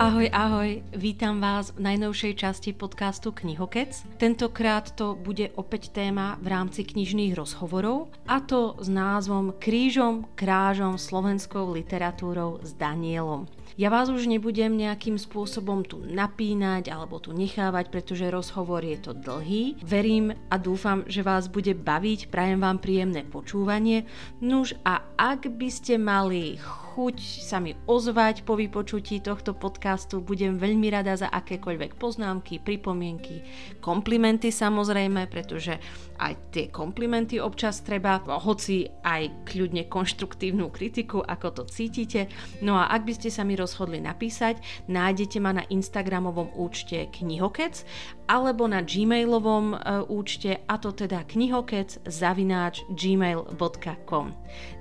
[0.00, 3.92] Ahoj, ahoj, vítam vás v najnovšej časti podcastu Knihokec.
[4.16, 10.96] Tentokrát to bude opäť téma v rámci knižných rozhovorov a to s názvom Krížom, krážom,
[10.96, 13.44] slovenskou literatúrou s Danielom.
[13.76, 19.12] Ja vás už nebudem nejakým spôsobom tu napínať alebo tu nechávať, pretože rozhovor je to
[19.12, 19.84] dlhý.
[19.84, 24.08] Verím a dúfam, že vás bude baviť, prajem vám príjemné počúvanie.
[24.40, 26.56] Nuž a ak by ste mali
[26.90, 27.16] chuť
[27.46, 33.46] sa mi ozvať po vypočutí tohto podcastu, budem veľmi rada za akékoľvek poznámky, pripomienky,
[33.78, 35.78] komplimenty samozrejme, pretože
[36.18, 42.26] aj tie komplimenty občas treba, hoci aj kľudne konštruktívnu kritiku, ako to cítite.
[42.60, 44.58] No a ak by ste sa mi rozhodli napísať,
[44.90, 47.86] nájdete ma na Instagramovom účte knihokec
[48.26, 54.26] alebo na gmailovom e, účte a to teda knihokec zavináč gmail.com.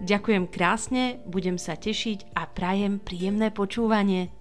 [0.05, 1.98] Ďakujem krásne, budem sa tešiť
[2.31, 4.31] a prajem príjemné počúvanie.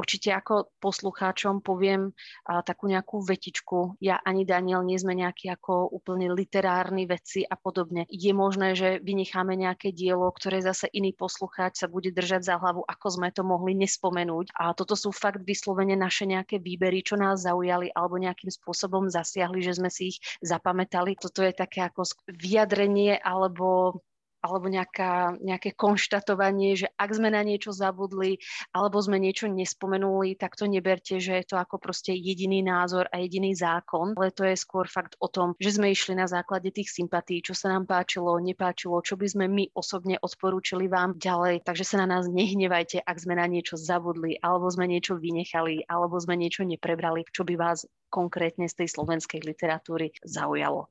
[0.00, 2.16] Určite ako poslucháčom poviem
[2.48, 4.00] a, takú nejakú vetičku.
[4.00, 8.08] Ja ani Daniel nie sme nejakí ako úplne literárni vedci a podobne.
[8.08, 12.80] Je možné, že vynecháme nejaké dielo, ktoré zase iný poslucháč sa bude držať za hlavu,
[12.88, 14.56] ako sme to mohli nespomenúť.
[14.56, 19.60] A toto sú fakt vyslovene naše nejaké výbery, čo nás zaujali alebo nejakým spôsobom zasiahli,
[19.60, 21.20] že sme si ich zapamätali.
[21.20, 24.00] Toto je také ako vyjadrenie alebo
[24.40, 28.40] alebo nejaká, nejaké konštatovanie, že ak sme na niečo zabudli
[28.72, 33.20] alebo sme niečo nespomenuli, tak to neberte, že je to ako proste jediný názor a
[33.20, 36.90] jediný zákon, ale to je skôr fakt o tom, že sme išli na základe tých
[36.90, 41.62] sympatí, čo sa nám páčilo, nepáčilo, čo by sme my osobne odporúčili vám ďalej.
[41.64, 46.16] Takže sa na nás nehnevajte, ak sme na niečo zabudli, alebo sme niečo vynechali, alebo
[46.16, 50.90] sme niečo neprebrali, čo by vás konkrétne z tej slovenskej literatúry zaujalo.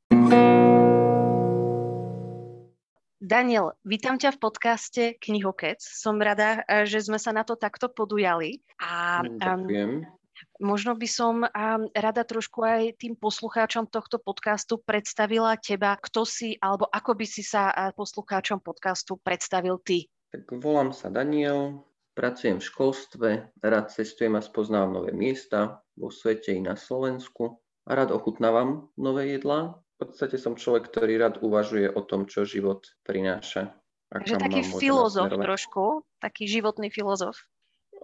[3.19, 5.83] Daniel, vítam ťa v podcaste Knihokec.
[5.83, 8.63] Som rada, eh, že sme sa na to takto podujali.
[8.79, 9.91] A, mm, Ďakujem.
[10.63, 11.43] Možno by som
[11.91, 17.43] rada trošku aj tým poslucháčom tohto podcastu predstavila teba, kto si, alebo ako by si
[17.43, 20.07] sa uh, poslucháčom podcastu predstavil ty.
[20.31, 21.83] Tak volám sa Daniel,
[22.15, 23.29] pracujem v školstve,
[23.59, 29.35] rád cestujem a spoznávam nové miesta vo svete i na Slovensku a rád ochutnávam nové
[29.35, 33.75] jedlá v podstate som človek, ktorý rád uvažuje o tom, čo život prináša.
[34.07, 37.35] Takže taký filozof trošku, taký životný filozof.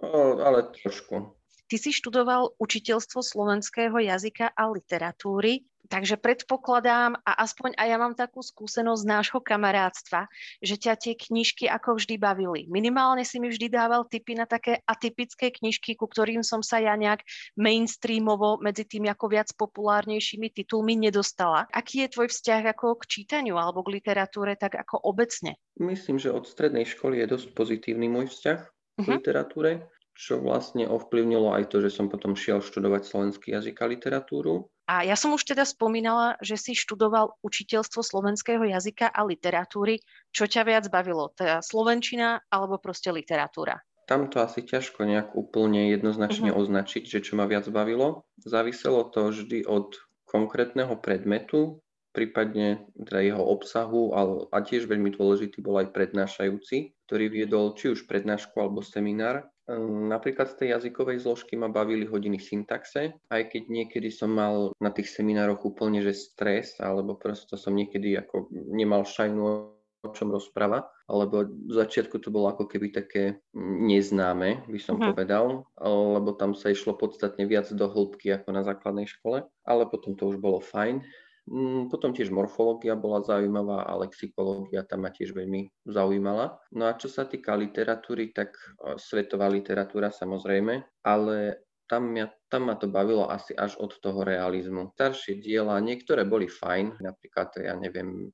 [0.04, 1.32] O, ale trošku.
[1.66, 8.14] Ty si študoval učiteľstvo slovenského jazyka a literatúry Takže predpokladám, a aspoň aj ja mám
[8.18, 10.26] takú skúsenosť z nášho kamarátstva,
[10.58, 12.66] že ťa tie knižky ako vždy bavili.
[12.66, 16.98] Minimálne si mi vždy dával tipy na také atypické knižky, ku ktorým som sa ja
[16.98, 17.22] nejak
[17.54, 21.70] mainstreamovo medzi tým ako viac populárnejšími titulmi nedostala.
[21.70, 25.54] Aký je tvoj vzťah ako k čítaniu alebo k literatúre tak ako obecne?
[25.78, 29.12] Myslím, že od strednej školy je dosť pozitívny môj vzťah k uh-huh.
[29.20, 34.72] literatúre čo vlastne ovplyvnilo aj to, že som potom šiel študovať slovenský jazyk a literatúru.
[34.88, 40.00] A ja som už teda spomínala, že si študoval učiteľstvo slovenského jazyka a literatúry.
[40.32, 41.34] Čo ťa viac bavilo?
[41.36, 43.82] Teda slovenčina alebo proste literatúra?
[44.06, 46.62] Tam to asi ťažko nejak úplne jednoznačne uh-huh.
[46.62, 48.24] označiť, že čo ma viac bavilo.
[48.38, 49.98] Záviselo to vždy od
[50.30, 51.82] konkrétneho predmetu,
[52.14, 57.90] prípadne teda jeho obsahu, ale, a tiež veľmi dôležitý bol aj prednášajúci, ktorý viedol či
[57.90, 59.50] už prednášku alebo seminár.
[59.66, 64.70] Ehm, napríklad z tej jazykovej zložky ma bavili hodiny syntaxe, aj keď niekedy som mal
[64.78, 69.74] na tých seminároch úplne že stres, alebo prosto som niekedy ako nemal šajnu
[70.06, 75.10] o čom rozpráva, alebo v začiatku to bolo ako keby také neznáme, by som uh-huh.
[75.10, 80.14] povedal, lebo tam sa išlo podstatne viac do hĺbky ako na základnej škole, ale potom
[80.14, 81.02] to už bolo fajn.
[81.46, 86.58] Mm, potom tiež morfológia bola zaujímavá a lexikológia tam ma tiež veľmi zaujímala.
[86.74, 88.58] No a čo sa týka literatúry, tak
[88.98, 94.90] svetová literatúra samozrejme, ale tam, ja, tam ma to bavilo asi až od toho realizmu.
[94.98, 98.26] Staršie diela, niektoré boli fajn, napríklad, ja neviem,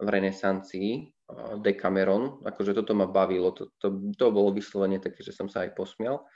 [0.00, 1.08] v renesancii,
[1.64, 5.78] Decameron, akože toto ma bavilo, to, to, to bolo vyslovene také, že som sa aj
[5.78, 6.26] posmial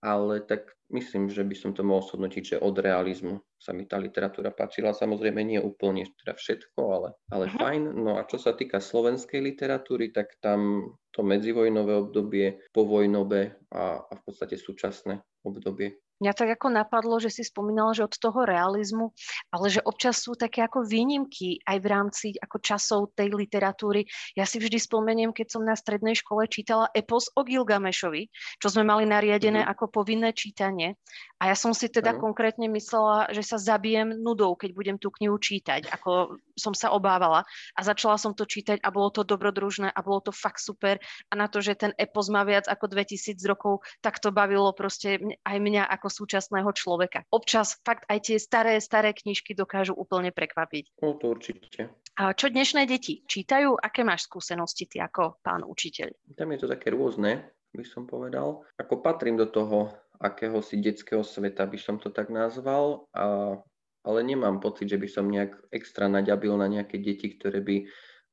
[0.00, 4.00] ale tak myslím, že by som to mohol shodnotiť, že od realizmu sa mi tá
[4.00, 4.96] literatúra páčila.
[4.96, 7.60] Samozrejme nie úplne teda všetko, ale, ale uh-huh.
[7.60, 7.82] fajn.
[8.00, 14.12] No a čo sa týka slovenskej literatúry, tak tam to medzivojnové obdobie, povojnové a, a
[14.16, 16.00] v podstate súčasné obdobie.
[16.20, 19.16] Mňa tak ako napadlo, že si spomínala, že od toho realizmu,
[19.48, 24.04] ale že občas sú také ako výnimky aj v rámci ako časov tej literatúry.
[24.36, 28.28] Ja si vždy spomeniem, keď som na strednej škole čítala epos o Gilgamešovi,
[28.60, 29.72] čo sme mali nariadené mm-hmm.
[29.72, 31.00] ako povinné čítanie.
[31.40, 32.20] A ja som si teda mm-hmm.
[32.20, 37.48] konkrétne myslela, že sa zabijem nudou, keď budem tú knihu čítať, ako som sa obávala.
[37.72, 41.00] A začala som to čítať a bolo to dobrodružné a bolo to fakt super.
[41.00, 45.16] A na to, že ten epos má viac ako 2000 rokov, tak to bavilo proste
[45.48, 47.24] aj mňa ako súčasného človeka.
[47.30, 51.00] Občas fakt aj tie staré, staré knižky dokážu úplne prekvapiť.
[51.00, 51.94] No to určite.
[52.20, 53.80] A čo dnešné deti čítajú?
[53.80, 56.12] Aké máš skúsenosti ty ako pán učiteľ?
[56.36, 58.66] Tam je to také rôzne, by som povedal.
[58.76, 63.56] Ako patrím do toho akéhosi detského sveta, by som to tak nazval, a,
[64.04, 67.88] ale nemám pocit, že by som nejak extra naďabil na nejaké deti, ktoré by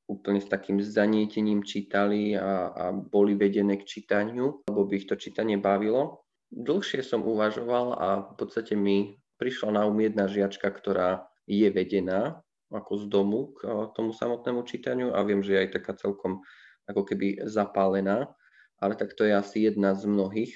[0.08, 5.16] úplne s takým zanietením čítali a, a boli vedené k čítaniu, lebo by ich to
[5.20, 11.28] čítanie bavilo dlhšie som uvažoval a v podstate mi prišla na um jedna žiačka, ktorá
[11.48, 13.64] je vedená ako z domu k
[13.96, 16.44] tomu samotnému čítaniu a viem, že je aj taká celkom
[16.88, 18.28] ako keby zapálená,
[18.80, 20.54] ale tak to je asi jedna z mnohých.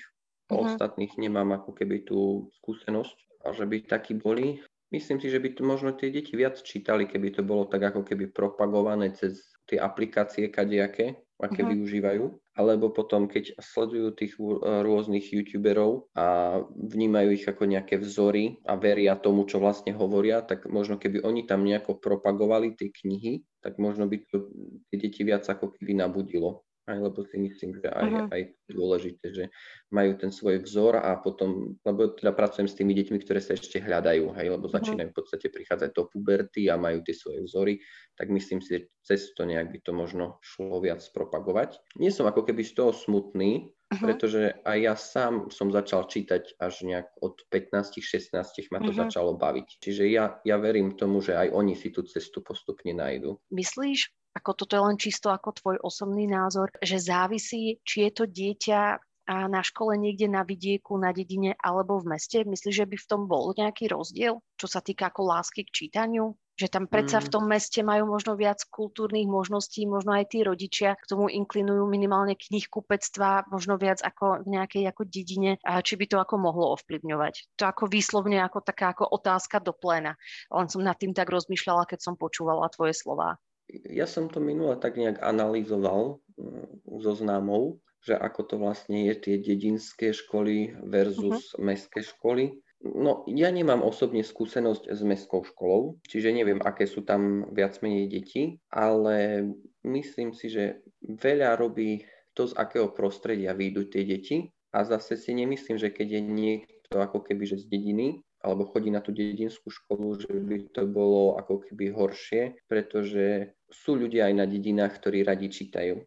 [0.52, 0.68] Uh-huh.
[0.68, 4.60] Ostatných nemám ako keby tú skúsenosť a že by takí boli.
[4.92, 8.04] Myslím si, že by to možno tie deti viac čítali, keby to bolo tak ako
[8.04, 11.74] keby propagované cez tie aplikácie kadejaké, aké uh-huh.
[11.74, 12.24] využívajú,
[12.56, 19.18] alebo potom, keď sledujú tých rôznych youtuberov a vnímajú ich ako nejaké vzory a veria
[19.18, 24.06] tomu, čo vlastne hovoria, tak možno keby oni tam nejako propagovali tie knihy, tak možno
[24.06, 24.48] by to
[24.94, 28.28] tie deti viac ako keby nabudilo aj lebo si myslím, že aj, uh-huh.
[28.30, 29.46] aj dôležité, že
[29.90, 33.80] majú ten svoj vzor a potom, lebo teda pracujem s tými deťmi, ktoré sa ešte
[33.80, 34.78] hľadajú, hej, lebo uh-huh.
[34.80, 37.80] začínajú v podstate prichádzať do puberty a majú tie svoje vzory,
[38.20, 41.80] tak myslím si, že cez to nejak by to možno šlo viac propagovať.
[41.98, 44.04] Nie som ako keby z toho smutný, uh-huh.
[44.04, 49.02] pretože aj ja sám som začal čítať až nejak od 15-16 ma to uh-huh.
[49.08, 49.68] začalo baviť.
[49.82, 53.40] Čiže ja, ja verím tomu, že aj oni si tú cestu postupne nájdu.
[53.52, 58.24] Myslíš, ako toto je len čisto ako tvoj osobný názor, že závisí, či je to
[58.28, 59.00] dieťa
[59.32, 62.44] na škole niekde na vidieku, na dedine alebo v meste?
[62.44, 66.36] Myslíš, že by v tom bol nejaký rozdiel, čo sa týka ako lásky k čítaniu?
[66.60, 67.26] Že tam predsa mm.
[67.26, 71.90] v tom meste majú možno viac kultúrnych možností, možno aj tí rodičia k tomu inklinujú
[71.90, 76.76] minimálne knihkupectva, možno viac ako v nejakej ako dedine, a či by to ako mohlo
[76.78, 77.58] ovplyvňovať.
[77.58, 80.20] To ako výslovne ako taká ako otázka do pléna.
[80.54, 83.42] Len som nad tým tak rozmýšľala, keď som počúvala tvoje slova
[83.88, 89.16] ja som to minule tak nejak analyzoval mm, so známou, že ako to vlastne je
[89.16, 91.62] tie dedinské školy versus uh-huh.
[91.62, 92.58] mestské školy.
[92.82, 98.10] No, ja nemám osobne skúsenosť s mestskou školou, čiže neviem, aké sú tam viac menej
[98.10, 99.46] deti, ale
[99.86, 102.02] myslím si, že veľa robí
[102.34, 104.50] to, z akého prostredia výjdu tie deti.
[104.74, 108.90] A zase si nemyslím, že keď je niekto ako keby že z dediny, alebo chodí
[108.90, 114.34] na tú dedinskú školu, že by to bolo ako keby horšie, pretože sú ľudia aj
[114.34, 116.02] na dedinách, ktorí radi čítajú.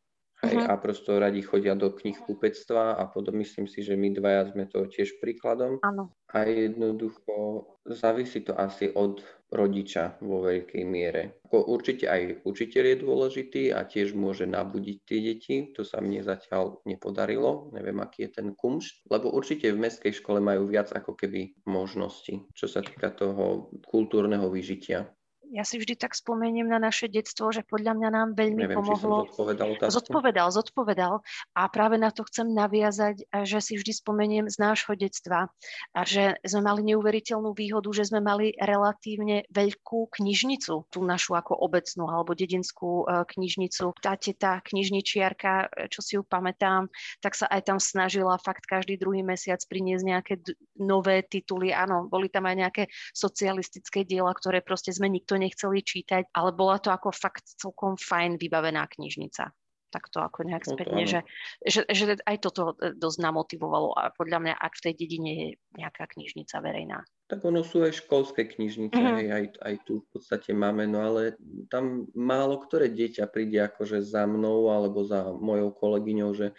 [0.45, 0.73] Hej, uh-huh.
[0.73, 4.69] a prosto radi chodia do knih kúpectva a potom myslím si, že my dvaja sme
[4.69, 5.81] to tiež príkladom.
[5.81, 6.13] Áno.
[6.35, 9.23] A jednoducho závisí to asi od
[9.55, 11.39] rodiča vo veľkej miere.
[11.47, 15.57] Ako určite aj učiteľ je dôležitý a tiež môže nabudiť tie deti.
[15.79, 17.71] To sa mne zatiaľ nepodarilo.
[17.71, 19.07] Neviem, aký je ten kumšt.
[19.07, 24.51] Lebo určite v mestskej škole majú viac ako keby možností, čo sa týka toho kultúrneho
[24.51, 25.07] vyžitia
[25.55, 29.31] ja si vždy tak spomeniem na naše detstvo, že podľa mňa nám veľmi Neviem, pomohlo.
[29.31, 31.15] zodpovedal, zodpovedal, zodpovedal.
[31.55, 35.47] A práve na to chcem naviazať, že si vždy spomeniem z nášho detstva,
[35.95, 41.55] a že sme mali neuveriteľnú výhodu, že sme mali relatívne veľkú knižnicu, tú našu ako
[41.55, 43.95] obecnú alebo dedinskú e, knižnicu.
[44.03, 46.91] Tá teta knižničiarka, e, čo si ju pamätám,
[47.23, 51.71] tak sa aj tam snažila fakt každý druhý mesiac priniesť nejaké d- nové tituly.
[51.71, 52.83] Áno, boli tam aj nejaké
[53.15, 58.41] socialistické diela, ktoré proste sme nikto nechceli čítať, ale bola to ako fakt celkom fajn
[58.41, 59.53] vybavená knižnica
[59.95, 61.23] tak to ako nejak spätne, že,
[61.63, 65.49] že, že aj toto dosť namotivovalo a podľa mňa, ak v tej dedine je
[65.79, 67.07] nejaká knižnica verejná.
[67.31, 69.19] Tak ono sú aj školské knižnice, mm-hmm.
[69.23, 71.39] hej, aj, aj tu v podstate máme, no ale
[71.71, 76.51] tam málo ktoré dieťa príde akože za mnou alebo za mojou kolegyňou, že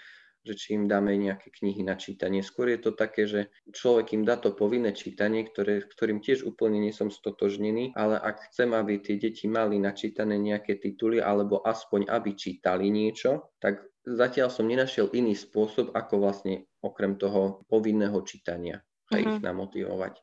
[0.46, 2.46] že či im dáme nejaké knihy na čítanie.
[2.46, 6.78] Skôr je to také, že človek im dá to povinné čítanie, ktoré, ktorým tiež úplne
[6.78, 12.06] nie som stotožnený, ale ak chcem, aby tie deti mali načítané nejaké tituly alebo aspoň
[12.14, 18.86] aby čítali niečo, tak zatiaľ som nenašiel iný spôsob, ako vlastne okrem toho povinného čítania
[18.86, 19.18] uh-huh.
[19.18, 19.42] ich mhm.
[19.42, 20.22] namotivovať.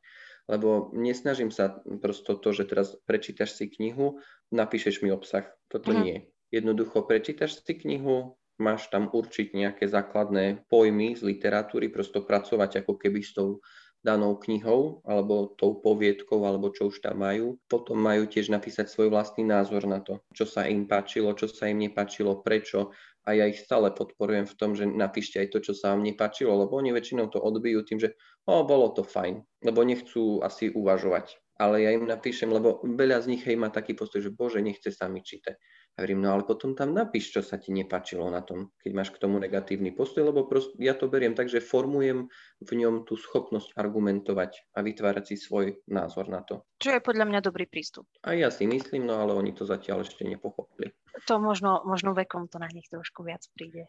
[0.50, 4.18] Lebo nesnažím sa prosto to, že teraz prečítaš si knihu,
[4.50, 5.46] napíšeš mi obsah.
[5.70, 6.02] Toto uh-huh.
[6.02, 6.16] nie.
[6.52, 12.94] Jednoducho prečítaš si knihu, máš tam určiť nejaké základné pojmy z literatúry, prosto pracovať ako
[12.94, 13.58] keby s tou
[14.02, 17.58] danou knihou alebo tou poviedkou alebo čo už tam majú.
[17.70, 21.70] Potom majú tiež napísať svoj vlastný názor na to, čo sa im páčilo, čo sa
[21.70, 22.90] im nepáčilo, prečo.
[23.22, 26.58] A ja ich stále podporujem v tom, že napíšte aj to, čo sa vám nepáčilo,
[26.58, 28.18] lebo oni väčšinou to odbijú tým, že
[28.50, 31.41] o, bolo to fajn, lebo nechcú asi uvažovať.
[31.62, 34.90] Ale ja im napíšem, lebo veľa z nich hej má taký postoj, že bože, nechce
[34.90, 35.54] sa mi čítať.
[35.94, 39.14] A hovorím, no ale potom tam napíš, čo sa ti nepačilo na tom, keď máš
[39.14, 42.26] k tomu negatívny postoj, lebo prost, ja to beriem tak, že formujem
[42.64, 46.66] v ňom tú schopnosť argumentovať a vytvárať si svoj názor na to.
[46.82, 48.10] Čo je podľa mňa dobrý prístup.
[48.26, 50.90] A ja si myslím, no ale oni to zatiaľ ešte nepochopili.
[51.30, 53.86] To možno, možno vekom to na nich trošku viac príde.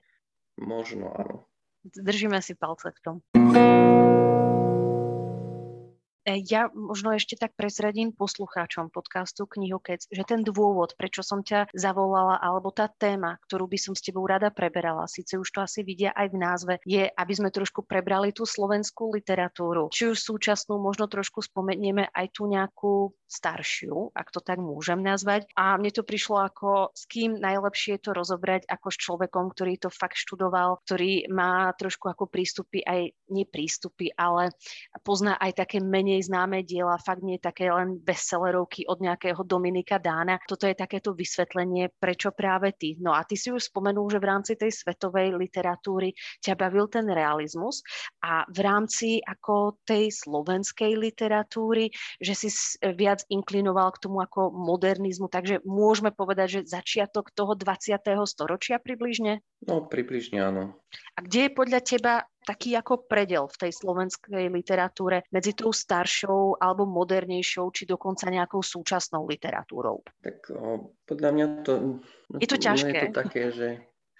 [0.61, 1.49] Možno áno.
[1.87, 3.15] Držíme si palce v tom.
[6.23, 11.75] E, ja možno ešte tak prezradím poslucháčom podcastu Knihokec, že ten dôvod, prečo som ťa
[11.75, 15.83] zavolala, alebo tá téma, ktorú by som s tebou rada preberala, síce už to asi
[15.83, 19.91] vidia aj v názve, je, aby sme trošku prebrali tú slovenskú literatúru.
[19.91, 25.49] Či už súčasnú, možno trošku spomenieme aj tú nejakú staršiu, ak to tak môžem nazvať.
[25.57, 29.89] A mne to prišlo ako, s kým najlepšie to rozobrať ako s človekom, ktorý to
[29.89, 34.53] fakt študoval, ktorý má trošku ako prístupy, aj neprístupy, ale
[35.01, 40.37] pozná aj také menej známe diela, fakt nie také len bestsellerovky od nejakého Dominika Dána.
[40.43, 42.99] Toto je takéto vysvetlenie, prečo práve ty.
[42.99, 46.11] No a ty si už spomenul, že v rámci tej svetovej literatúry
[46.43, 47.79] ťa bavil ten realizmus
[48.19, 51.87] a v rámci ako tej slovenskej literatúry,
[52.19, 52.49] že si
[52.83, 58.03] viac inklinoval k tomu ako modernizmu, takže môžeme povedať, že začiatok toho 20.
[58.27, 59.39] storočia približne?
[59.63, 60.75] No, približne áno.
[61.15, 66.59] A kde je podľa teba taký ako predel v tej slovenskej literatúre medzi tou staršou
[66.59, 70.03] alebo modernejšou, či dokonca nejakou súčasnou literatúrou?
[70.19, 71.73] Tak o, podľa mňa to...
[72.27, 72.91] No, je to ťažké.
[72.91, 73.67] Je to také, že...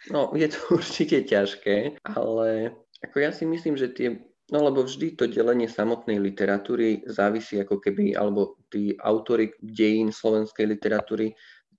[0.09, 2.71] No, je to určite ťažké, ale
[3.03, 4.09] ako ja si myslím, že tie
[4.51, 10.67] No lebo vždy to delenie samotnej literatúry závisí ako keby, alebo tí autory dejín slovenskej
[10.67, 11.31] literatúry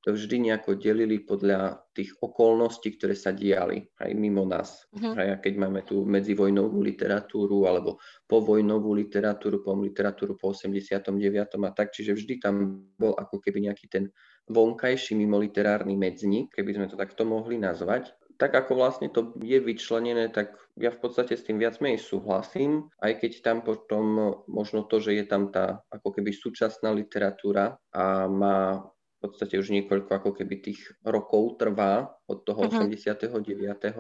[0.05, 4.85] to vždy nejako delili podľa tých okolností, ktoré sa diali aj mimo nás.
[4.93, 5.17] Uh-huh.
[5.17, 7.97] Aj keď máme tú medzivojnovú literatúru alebo
[8.29, 11.09] povojnovú literatúru, po literatúru po 89.
[11.57, 14.13] a tak, čiže vždy tam bol ako keby nejaký ten
[14.53, 20.31] vonkajší mimoliterárny medzník, keby sme to takto mohli nazvať tak ako vlastne to je vyčlenené,
[20.31, 24.99] tak ja v podstate s tým viac menej súhlasím, aj keď tam potom možno to,
[24.99, 28.83] že je tam tá ako keby súčasná literatúra a má
[29.25, 32.85] v podstate už niekoľko ako keby tých rokov trvá od toho uh-huh.
[32.85, 33.33] 89.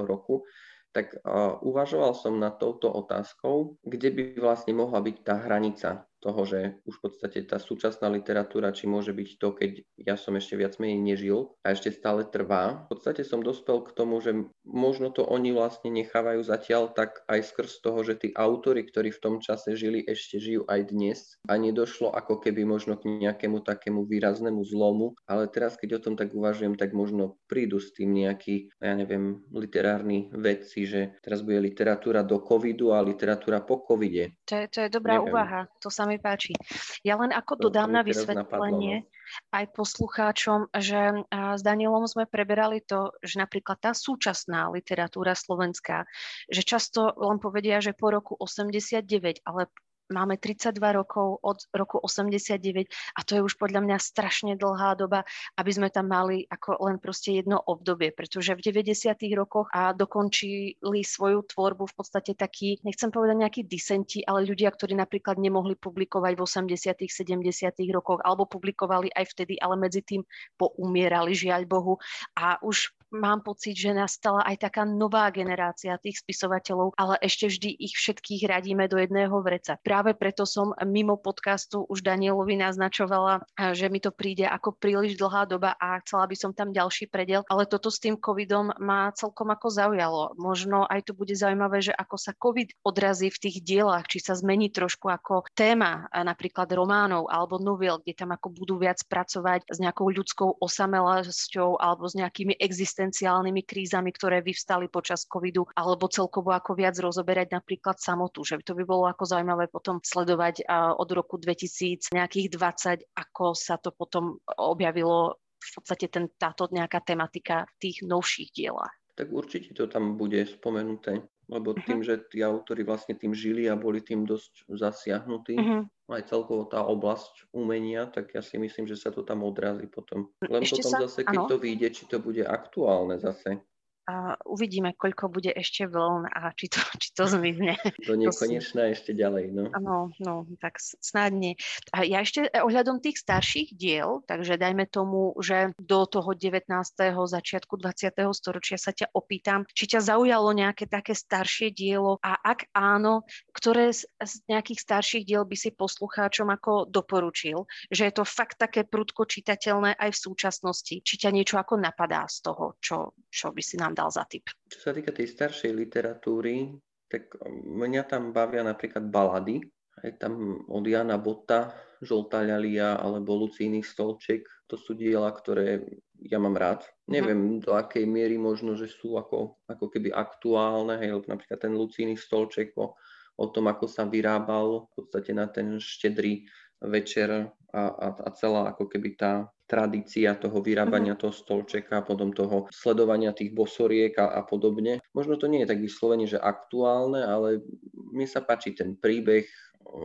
[0.04, 0.44] roku,
[0.92, 6.48] tak uh, uvažoval som nad touto otázkou, kde by vlastne mohla byť tá hranica toho,
[6.48, 10.56] že už v podstate tá súčasná literatúra, či môže byť to, keď ja som ešte
[10.56, 12.88] viac menej nežil a ešte stále trvá.
[12.88, 14.32] V podstate som dospel k tomu, že
[14.64, 19.20] možno to oni vlastne nechávajú zatiaľ tak aj skrz toho, že tí autory, ktorí v
[19.20, 24.08] tom čase žili, ešte žijú aj dnes a nedošlo ako keby možno k nejakému takému
[24.08, 28.72] výraznému zlomu, ale teraz keď o tom tak uvažujem, tak možno prídu s tým nejakí,
[28.80, 34.38] ja neviem, literárni vedci, že teraz bude literatúra do covidu a literatúra po covide.
[34.48, 35.28] To je, to je dobrá neviem.
[35.34, 36.54] úvaha, to sa mi mi páči.
[37.02, 39.08] Ja len ako dodám na vysvetlenie no.
[39.50, 46.06] aj poslucháčom, že s Danielom sme preberali to, že napríklad tá súčasná literatúra slovenská,
[46.46, 49.66] že často len povedia, že po roku 89, ale
[50.12, 55.24] máme 32 rokov od roku 89 a to je už podľa mňa strašne dlhá doba,
[55.56, 61.00] aby sme tam mali ako len proste jedno obdobie, pretože v 90 rokoch a dokončili
[61.04, 66.32] svoju tvorbu v podstate takí, nechcem povedať nejakí disenti, ale ľudia, ktorí napríklad nemohli publikovať
[66.36, 70.22] v 80 70 rokoch alebo publikovali aj vtedy, ale medzi tým
[70.58, 71.94] poumierali, žiaľ Bohu.
[72.38, 77.70] A už mám pocit, že nastala aj taká nová generácia tých spisovateľov, ale ešte vždy
[77.78, 79.78] ich všetkých radíme do jedného vreca.
[79.78, 85.46] Práve preto som mimo podcastu už Danielovi naznačovala, že mi to príde ako príliš dlhá
[85.46, 89.54] doba a chcela by som tam ďalší predel, ale toto s tým covidom ma celkom
[89.54, 90.34] ako zaujalo.
[90.34, 94.34] Možno aj to bude zaujímavé, že ako sa covid odrazí v tých dielach, či sa
[94.34, 99.78] zmení trošku ako téma napríklad románov alebo novel, kde tam ako budú viac pracovať s
[99.78, 106.56] nejakou ľudskou osamelosťou alebo s nejakými existenciálnymi existenciálnymi krízami, ktoré vyvstali počas covidu, alebo celkovo
[106.56, 110.64] ako viac rozoberať napríklad samotu, že to by bolo ako zaujímavé potom sledovať
[110.96, 117.04] od roku 2000 nejakých 20, ako sa to potom objavilo v podstate ten, táto nejaká
[117.04, 118.92] tematika v tých novších dielach.
[119.14, 122.08] Tak určite to tam bude spomenuté, lebo tým, uh-huh.
[122.08, 125.82] že tí autory vlastne tým žili a boli tým dosť zasiahnutí, uh-huh.
[126.08, 130.32] aj celkovo tá oblasť umenia, tak ja si myslím, že sa to tam odrazí potom.
[130.40, 131.48] Len Ešte potom sa, zase, keď ano.
[131.50, 133.60] to vyjde, či to bude aktuálne zase.
[134.04, 137.76] A uvidíme, koľko bude ešte vln a či to, či to zmizne.
[138.04, 139.64] To nekonečná ešte ďalej, no.
[139.72, 141.56] Áno, no, tak snadne.
[141.88, 146.68] A ja ešte e, ohľadom tých starších diel, takže dajme tomu, že do toho 19.
[147.08, 148.12] začiatku 20.
[148.36, 153.24] storočia sa ťa opýtam, či ťa zaujalo nejaké také staršie dielo a ak áno,
[153.56, 158.60] ktoré z, z nejakých starších diel by si poslucháčom ako doporučil, že je to fakt
[158.60, 163.48] také prudko čitateľné aj v súčasnosti, či ťa niečo ako napadá z toho, čo, čo
[163.48, 164.50] by si nám dal za tip?
[164.68, 166.74] Čo sa týka tej staršej literatúry,
[167.08, 167.32] tak
[167.64, 169.62] mňa tam bavia napríklad balady.
[170.02, 171.70] Aj tam od Jana Botta,
[172.02, 174.44] Žoltá ľalia alebo Lucíny Stolček.
[174.68, 175.86] To sú diela, ktoré
[176.18, 176.82] ja mám rád.
[177.06, 177.12] Mhm.
[177.14, 182.18] Neviem do akej miery možno, že sú ako, ako keby aktuálne, hej, napríklad ten Lucíny
[182.18, 182.98] Stolček o,
[183.38, 186.44] o tom, ako sa vyrábal v podstate na ten štedrý
[186.82, 191.28] večer a, a, a celá ako keby tá tradícia toho vyrábania uh-huh.
[191.28, 195.00] toho stolčeka, potom toho sledovania tých bosoriek a, a podobne.
[195.16, 197.64] Možno to nie je tak vyslovene, že aktuálne, ale
[198.12, 199.48] mne sa páči ten príbeh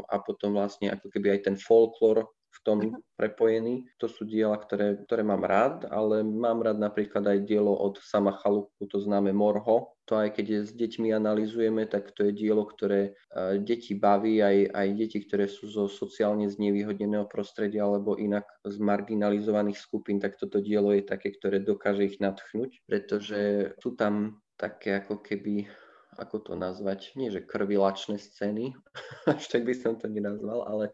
[0.09, 2.97] a potom vlastne ako keby aj ten folklór v tom uh-huh.
[3.19, 3.85] prepojený.
[4.01, 8.33] To sú diela, ktoré, ktoré mám rád, ale mám rád napríklad aj dielo od Sama
[8.39, 9.98] Chalupku, to známe Morho.
[10.09, 14.73] To aj keď s deťmi analizujeme, tak to je dielo, ktoré uh, deti baví, aj,
[14.73, 20.65] aj deti, ktoré sú zo sociálne znevýhodneného prostredia alebo inak z marginalizovaných skupín, tak toto
[20.65, 25.69] dielo je také, ktoré dokáže ich natchnúť, pretože sú tam také ako keby
[26.17, 28.75] ako to nazvať, nie že krvilačné scény,
[29.29, 30.91] až tak by som to nenazval, ale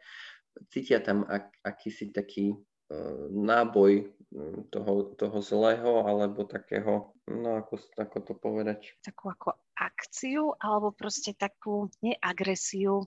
[0.70, 2.56] cítia tam ak, akýsi taký
[3.34, 8.80] náboj mm, toho, toho zlého alebo takého, no ako, ako to povedať?
[9.02, 13.04] Takú ako akciu alebo proste takú neagresiu.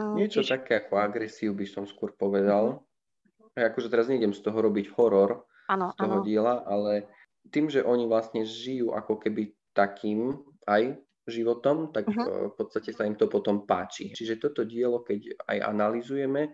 [0.00, 0.60] Niečo tiež...
[0.60, 2.82] také ako agresiu by som skôr povedal.
[2.82, 3.58] Uh-huh.
[3.58, 6.24] Akože teraz nejdem z toho robiť horor ano, z toho ano.
[6.24, 7.06] diela, ale
[7.52, 10.98] tým, že oni vlastne žijú ako keby takým aj
[11.30, 12.50] životom, tak uh-huh.
[12.50, 14.10] v podstate sa im to potom páči.
[14.10, 16.50] Čiže toto dielo, keď aj analizujeme,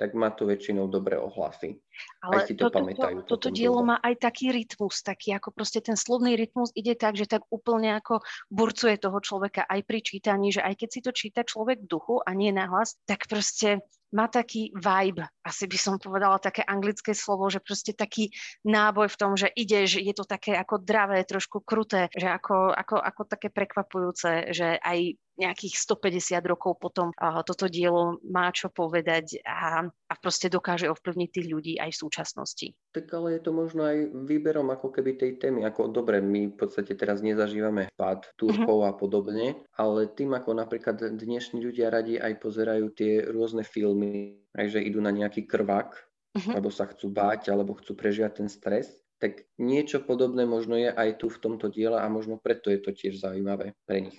[0.00, 1.76] tak má to väčšinou dobré ohlasy.
[2.24, 3.28] Ale aj si to, to pamätajú.
[3.28, 7.20] To, toto dielo má aj taký rytmus, taký ako proste ten slovný rytmus ide tak,
[7.20, 11.12] že tak úplne ako burcuje toho človeka aj pri čítaní, že aj keď si to
[11.12, 15.94] číta človek v duchu a nie nahlas, tak proste má taký vibe, asi by som
[16.02, 18.34] povedala také anglické slovo, že proste taký
[18.66, 22.98] náboj v tom, že ideš, je to také ako dravé, trošku kruté, že ako, ako,
[22.98, 29.40] ako také prekvapujúce, že aj nejakých 150 rokov potom uh, toto dielo má čo povedať
[29.42, 32.66] a, a proste dokáže ovplyvniť tých ľudí aj v súčasnosti.
[32.92, 33.98] Tak ale je to možno aj
[34.28, 38.90] výberom ako keby tej témy, ako dobre, my v podstate teraz nezažívame pád Turkov uh-huh.
[38.90, 44.76] a podobne, ale tým ako napríklad dnešní ľudia radi aj pozerajú tie rôzne filmy, aj
[44.76, 46.52] že idú na nejaký krvák, uh-huh.
[46.52, 51.20] alebo sa chcú báť, alebo chcú prežiať ten stres, tak niečo podobné možno je aj
[51.20, 54.18] tu v tomto diele a možno preto je to tiež zaujímavé pre nich.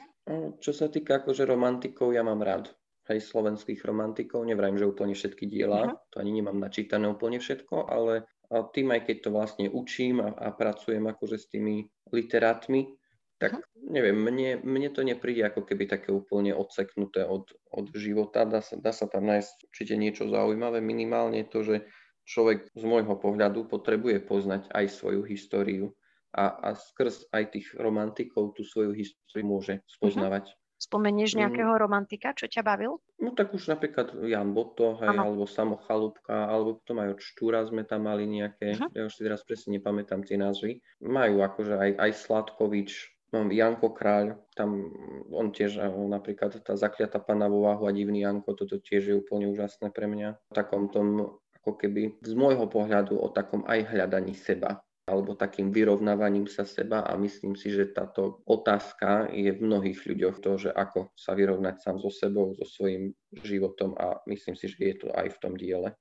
[0.61, 2.71] Čo sa týka akože romantikov, ja mám rád
[3.11, 4.47] aj slovenských romantikov.
[4.47, 5.99] Nevrajím, že úplne všetky diela, uh-huh.
[6.13, 8.23] to ani nemám načítané úplne všetko, ale
[8.71, 12.95] tým aj keď to vlastne učím a, a pracujem akože s tými literátmi,
[13.41, 13.91] tak uh-huh.
[13.91, 18.47] neviem, mne, mne to nepríde ako keby také úplne odseknuté od, od života.
[18.47, 21.75] Dá sa, dá sa tam nájsť určite niečo zaujímavé, minimálne to, že
[22.23, 25.91] človek z môjho pohľadu potrebuje poznať aj svoju históriu
[26.31, 29.83] a, a skrz aj tých romantikov tú svoju históriu môže mhm.
[29.87, 30.45] spoznávať.
[30.51, 30.59] Uh-huh.
[30.81, 31.45] Spomenieš mm.
[31.45, 32.97] nejakého romantika, čo ťa bavil?
[33.21, 37.61] No tak už napríklad Jan Boto, hej, alebo Samo Chalúbka, alebo potom aj od Štúra
[37.69, 38.89] sme tam mali nejaké, uh-huh.
[38.89, 40.81] ja už si teraz presne nepamätám tie názvy.
[41.05, 44.89] Majú akože aj, aj Sladkovič, mám Janko Kráľ, tam
[45.29, 49.53] on tiež napríklad tá zakliatá pana vo váhu a divný Janko, toto tiež je úplne
[49.53, 50.49] úžasné pre mňa.
[50.49, 55.75] V takom tom ako keby z môjho pohľadu o takom aj hľadaní seba alebo takým
[55.75, 60.71] vyrovnávaním sa seba a myslím si, že táto otázka je v mnohých ľuďoch to, že
[60.71, 63.11] ako sa vyrovnať sám so sebou, so svojím
[63.43, 65.91] životom a myslím si, že je to aj v tom diele.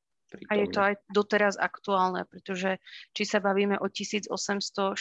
[0.46, 2.78] A je to aj doteraz aktuálne, pretože
[3.10, 4.94] či sa bavíme o 1845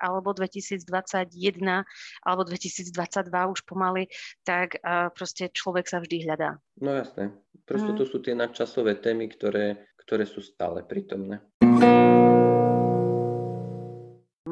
[0.00, 1.84] alebo 2021
[2.24, 4.08] alebo 2022 už pomaly,
[4.40, 6.56] tak uh, proste človek sa vždy hľadá.
[6.80, 7.36] No jasné.
[7.68, 7.98] Proste mm.
[8.00, 11.44] to sú tie nadčasové témy, ktoré, ktoré sú stále prítomné.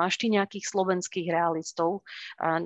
[0.02, 2.02] Máš ty nejakých slovenských realistov,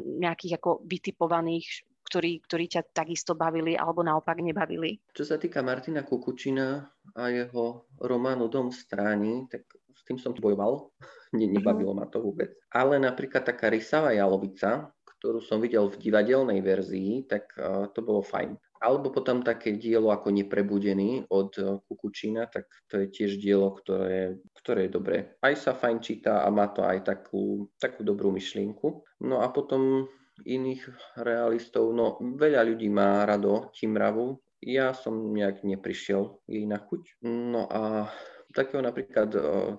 [0.00, 4.96] nejakých ako vytipovaných, ktorí, ktorí ťa takisto bavili alebo naopak nebavili?
[5.12, 6.80] Čo sa týka Martina Kukučina
[7.12, 10.88] a jeho románu Dom stráni, tak s tým som bojoval,
[11.36, 12.56] ne, nebavilo ma to vôbec.
[12.72, 14.88] Ale napríklad taká Rysava Jalovica,
[15.20, 17.52] ktorú som videl v divadelnej verzii, tak
[17.92, 18.56] to bolo fajn.
[18.76, 21.56] Alebo potom také dielo ako Neprebudený od
[21.88, 25.16] Kukučina, tak to je tiež dielo, ktoré, ktoré je dobré.
[25.38, 29.06] Aj sa fajn číta a má to aj takú, takú dobrú myšlienku.
[29.22, 30.10] No a potom
[30.42, 30.90] iných
[31.22, 37.22] realistov, no veľa ľudí má rado Timravu, ja som nejak neprišiel jej na chuť.
[37.22, 38.10] No a
[38.50, 39.30] takého napríklad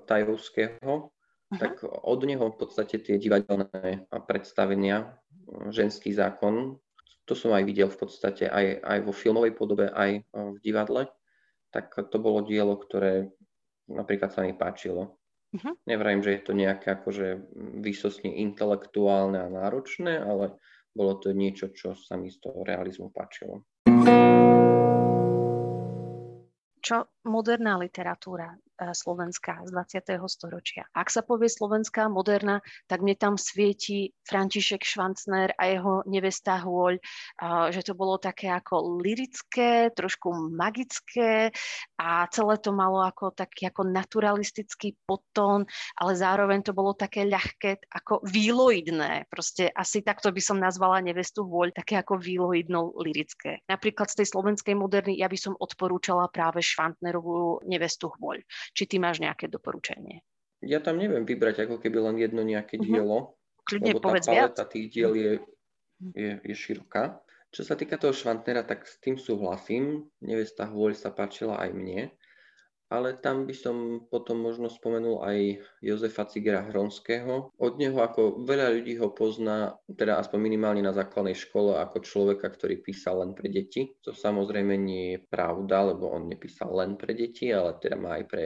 [0.08, 1.60] Tajovského, uh-huh.
[1.60, 5.20] tak od neho v podstate tie divadelné predstavenia,
[5.68, 6.80] ženský zákon,
[7.28, 11.12] to som aj videl v podstate aj, aj vo filmovej podobe, aj v divadle,
[11.76, 13.36] tak to bolo dielo, ktoré
[13.88, 15.20] napríklad sa mi páčilo.
[15.56, 15.74] Uh-huh.
[15.88, 17.40] Nevrajím, že je to nejaké akože
[17.80, 20.60] výsostne intelektuálne a náročné, ale
[20.92, 23.64] bolo to niečo, čo sa mi z toho realizmu páčilo.
[26.84, 26.98] Čo
[27.28, 30.22] moderná literatúra e, slovenská z 20.
[30.30, 30.86] storočia.
[30.94, 37.00] Ak sa povie slovenská moderná, tak mne tam svieti František Švancner a jeho nevesta Hôľ,
[37.72, 41.50] že to bolo také ako lirické, trošku magické
[42.00, 45.64] a celé to malo ako taký ako naturalistický podtón,
[45.98, 49.28] ale zároveň to bolo také ľahké, ako výloidné.
[49.32, 53.64] Proste asi takto by som nazvala nevestu Hôľ, také ako výloidno lirické.
[53.66, 58.44] Napríklad z tej slovenskej moderny ja by som odporúčala práve Švantnerovú nevestu Hvoľ.
[58.74, 60.24] Či ty máš nejaké doporučenie?
[60.66, 62.84] Ja tam neviem vybrať ako keby len jedno nejaké mhm.
[62.84, 63.36] dielo, uh-huh.
[63.68, 64.72] Kľudne lebo tá paleta viac.
[64.72, 65.32] tých diel je,
[66.16, 67.20] je, je široká.
[67.52, 70.08] Čo sa týka toho Švantnera, tak s tým súhlasím.
[70.24, 72.16] Nevesta Hvoľ sa páčila aj mne
[72.88, 73.76] ale tam by som
[74.08, 77.52] potom možno spomenul aj Jozefa Cigera Hronského.
[77.56, 82.48] Od neho ako veľa ľudí ho pozná, teda aspoň minimálne na základnej škole, ako človeka,
[82.48, 83.92] ktorý písal len pre deti.
[84.08, 88.26] To samozrejme nie je pravda, lebo on nepísal len pre deti, ale teda má aj
[88.32, 88.46] pre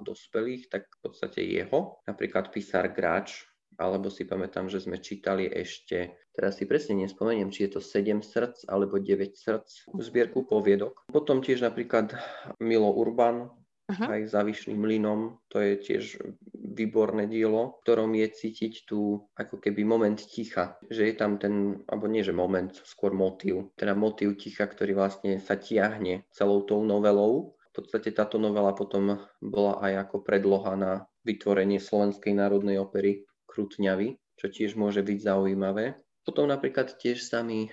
[0.00, 2.00] dospelých, tak v podstate jeho.
[2.08, 3.44] Napríklad písar Gráč,
[3.76, 8.20] alebo si pamätám, že sme čítali ešte, teraz si presne nespomeniem, či je to 7
[8.20, 11.08] srdc alebo 9 srdc, zbierku poviedok.
[11.08, 12.12] Potom tiež napríklad
[12.60, 13.48] Milo Urban,
[13.92, 14.08] uh-huh.
[14.08, 15.36] aj za Vyšným mlynom.
[15.52, 21.12] To je tiež výborné dielo, v ktorom je cítiť tu ako keby moment ticha, že
[21.12, 25.60] je tam ten, alebo nie že moment, skôr motív, teda motív ticha, ktorý vlastne sa
[25.60, 27.52] tiahne celou tou novelou.
[27.72, 30.92] V podstate táto novela potom bola aj ako predloha na
[31.24, 35.96] vytvorenie Slovenskej národnej opery Krutňavy, čo tiež môže byť zaujímavé.
[36.22, 37.68] Potom napríklad tiež sa mi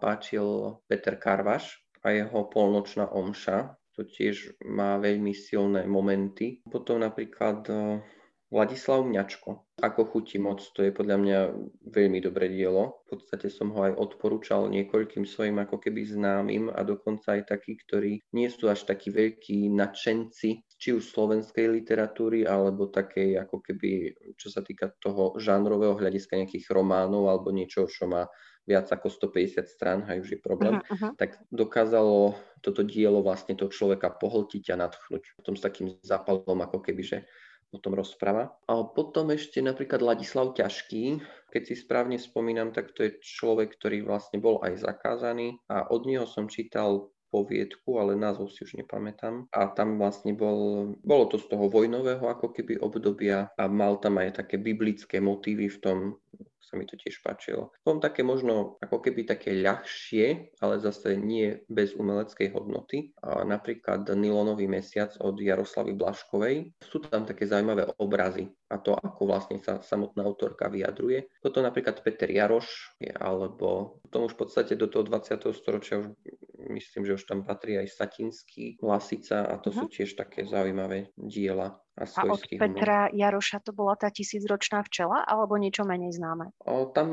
[0.00, 6.58] páčil Peter Karvaš a jeho polnočná omša, to tiež má veľmi silné momenty.
[6.66, 8.02] Potom napríklad eh,
[8.52, 9.64] Vladislav Mňačko.
[9.80, 11.38] Ako chutí moc, to je podľa mňa
[11.88, 13.00] veľmi dobré dielo.
[13.08, 17.80] V podstate som ho aj odporúčal niekoľkým svojim ako keby známym a dokonca aj takí,
[17.80, 24.12] ktorí nie sú až takí veľkí nadšenci či už slovenskej literatúry, alebo takej ako keby,
[24.36, 28.28] čo sa týka toho žánrového hľadiska nejakých románov alebo niečo, čo má
[28.62, 31.12] viac ako 150 strán, aj už je problém, uh-huh, uh-huh.
[31.18, 35.34] tak dokázalo toto dielo vlastne toho človeka pohltiť a nadchnúť.
[35.34, 37.18] Potom s takým zápalom ako keby, že
[37.72, 38.52] o tom rozpráva.
[38.68, 44.04] A potom ešte napríklad Ladislav Ťažký, keď si správne spomínam, tak to je človek, ktorý
[44.04, 49.48] vlastne bol aj zakázaný a od neho som čítal poviedku, ale názov si už nepamätám.
[49.56, 54.20] A tam vlastne bol, bolo to z toho vojnového ako keby obdobia a mal tam
[54.20, 55.98] aj také biblické motívy v tom,
[56.72, 57.68] sa mi to tiež páčilo.
[57.84, 63.12] Potom také možno ako keby také ľahšie, ale zase nie bez umeleckej hodnoty.
[63.20, 66.72] A napríklad Nilonový mesiac od Jaroslavy Blaškovej.
[66.80, 71.28] Sú tam také zaujímavé obrazy a to, ako vlastne sa samotná autorka vyjadruje.
[71.44, 75.44] Toto napríklad Peter Jaroš, alebo tom už v podstate do toho 20.
[75.52, 76.16] storočia už
[76.72, 79.84] myslím, že už tam patrí aj Satinský, Lasica a to uh-huh.
[79.84, 79.94] sú mhm.
[79.94, 81.78] tiež také zaujímavé diela.
[81.92, 83.20] A, a od Petra humor.
[83.20, 86.56] Jaroša to bola tá tisícročná včela alebo niečo menej známe?
[86.64, 87.12] O, tam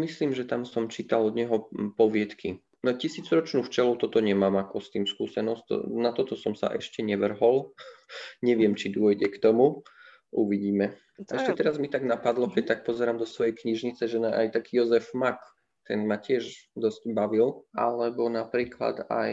[0.00, 2.64] myslím, že tam som čítal od neho poviedky.
[2.80, 5.92] Na tisícročnú včelu toto nemám ako s tým skúsenosť.
[5.92, 7.76] Na toto som sa ešte nevrhol.
[8.48, 9.84] Neviem, či dôjde k tomu.
[10.32, 10.96] Uvidíme.
[11.24, 11.58] To Ešte je...
[11.58, 12.70] teraz mi tak napadlo, keď mhm.
[12.70, 15.40] tak pozerám do svojej knižnice, že aj taký Jozef Mak,
[15.88, 19.32] ten ma tiež dosť bavil, alebo napríklad aj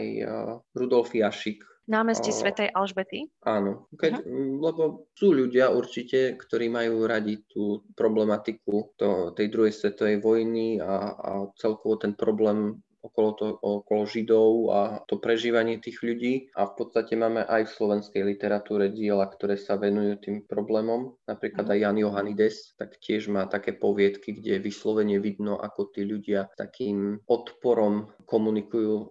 [0.72, 3.30] Rudolf Jašik, Námestí uh, Svetej Alžbety?
[3.46, 4.58] Áno, keď, uh-huh.
[4.58, 4.82] lebo
[5.14, 11.30] sú ľudia určite, ktorí majú radi tú problematiku to, tej druhej svetovej vojny a, a
[11.54, 16.50] celkovo ten problém okolo, to, okolo Židov a to prežívanie tých ľudí.
[16.58, 21.14] A v podstate máme aj v slovenskej literatúre diela, ktoré sa venujú tým problémom.
[21.30, 26.50] Napríklad aj Jan Johanides, tak tiež má také poviedky, kde vyslovene vidno, ako tí ľudia
[26.58, 29.06] takým odporom komunikujú e,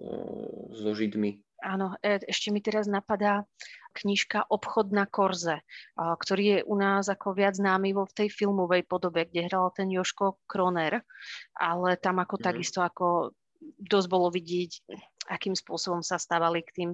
[0.76, 3.42] so Židmi Áno, e, ešte mi teraz napadá
[3.98, 5.66] knižka Obchod na Korze,
[5.98, 10.44] ktorý je u nás ako viac známy vo tej filmovej podobe, kde hral ten Joško
[10.46, 11.02] Kroner,
[11.58, 12.44] ale tam ako mm.
[12.44, 13.34] takisto ako
[13.80, 14.72] dosť bolo vidieť
[15.26, 16.92] akým spôsobom sa stávali k tým,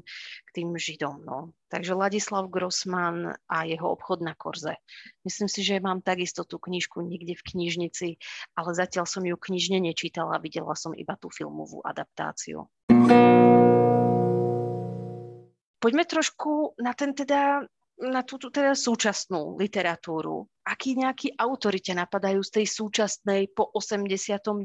[0.48, 1.24] k tým Židom.
[1.28, 1.52] No.
[1.68, 4.80] Takže Ladislav Grossman a jeho obchod na Korze.
[5.28, 8.08] Myslím si, že mám takisto tú knižku niekde v knižnici,
[8.56, 12.68] ale zatiaľ som ju knižne nečítala, videla som iba tú filmovú adaptáciu.
[15.82, 17.66] Poďme trošku na ten teda
[18.00, 24.64] na túto teda súčasnú literatúru akí nejakí autori napadajú z tej súčasnej po 89.,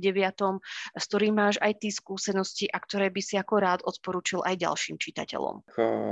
[0.94, 4.96] s ktorým máš aj ty skúsenosti a ktoré by si ako rád odporúčil aj ďalším
[5.00, 5.64] čitateľom?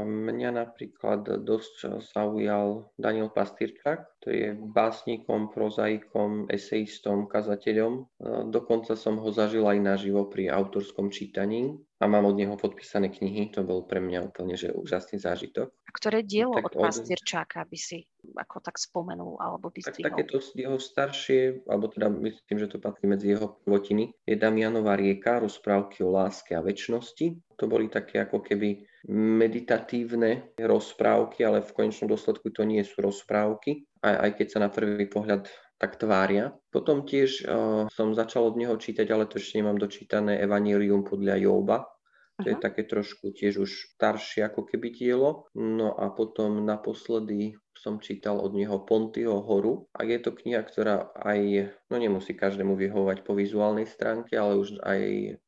[0.08, 8.08] Mňa napríklad dosť zaujal Daniel Pastýrčak, ktorý je básnikom, prozaikom, esejistom, kazateľom.
[8.48, 13.52] Dokonca som ho zažil aj naživo pri autorskom čítaní a mám od neho podpísané knihy.
[13.54, 15.70] To bol pre mňa úplne že úžasný zážitok.
[15.94, 18.02] Ktoré dielo tak od Pastýrčáka by si
[18.34, 23.30] ako tak spomenul alebo tak, takéto jeho staršie, alebo teda myslím, že to patrí medzi
[23.30, 27.38] jeho prvotiny, je Damianová rieka, rozprávky o láske a väčšnosti.
[27.62, 28.82] To boli také ako keby
[29.14, 34.68] meditatívne rozprávky, ale v konečnom dôsledku to nie sú rozprávky, aj, aj keď sa na
[34.74, 35.46] prvý pohľad
[35.78, 36.54] tak tvária.
[36.72, 41.38] Potom tiež uh, som začal od neho čítať, ale to ešte nemám dočítané Evangelium podľa
[41.38, 41.93] Jóba,
[42.42, 45.46] to je také trošku tiež už staršie ako keby dielo.
[45.54, 51.10] No a potom naposledy som čítal od neho Pontyho horu a je to kniha, ktorá
[51.14, 55.00] aj, no nemusí každému vyhovovať po vizuálnej stránke, ale už aj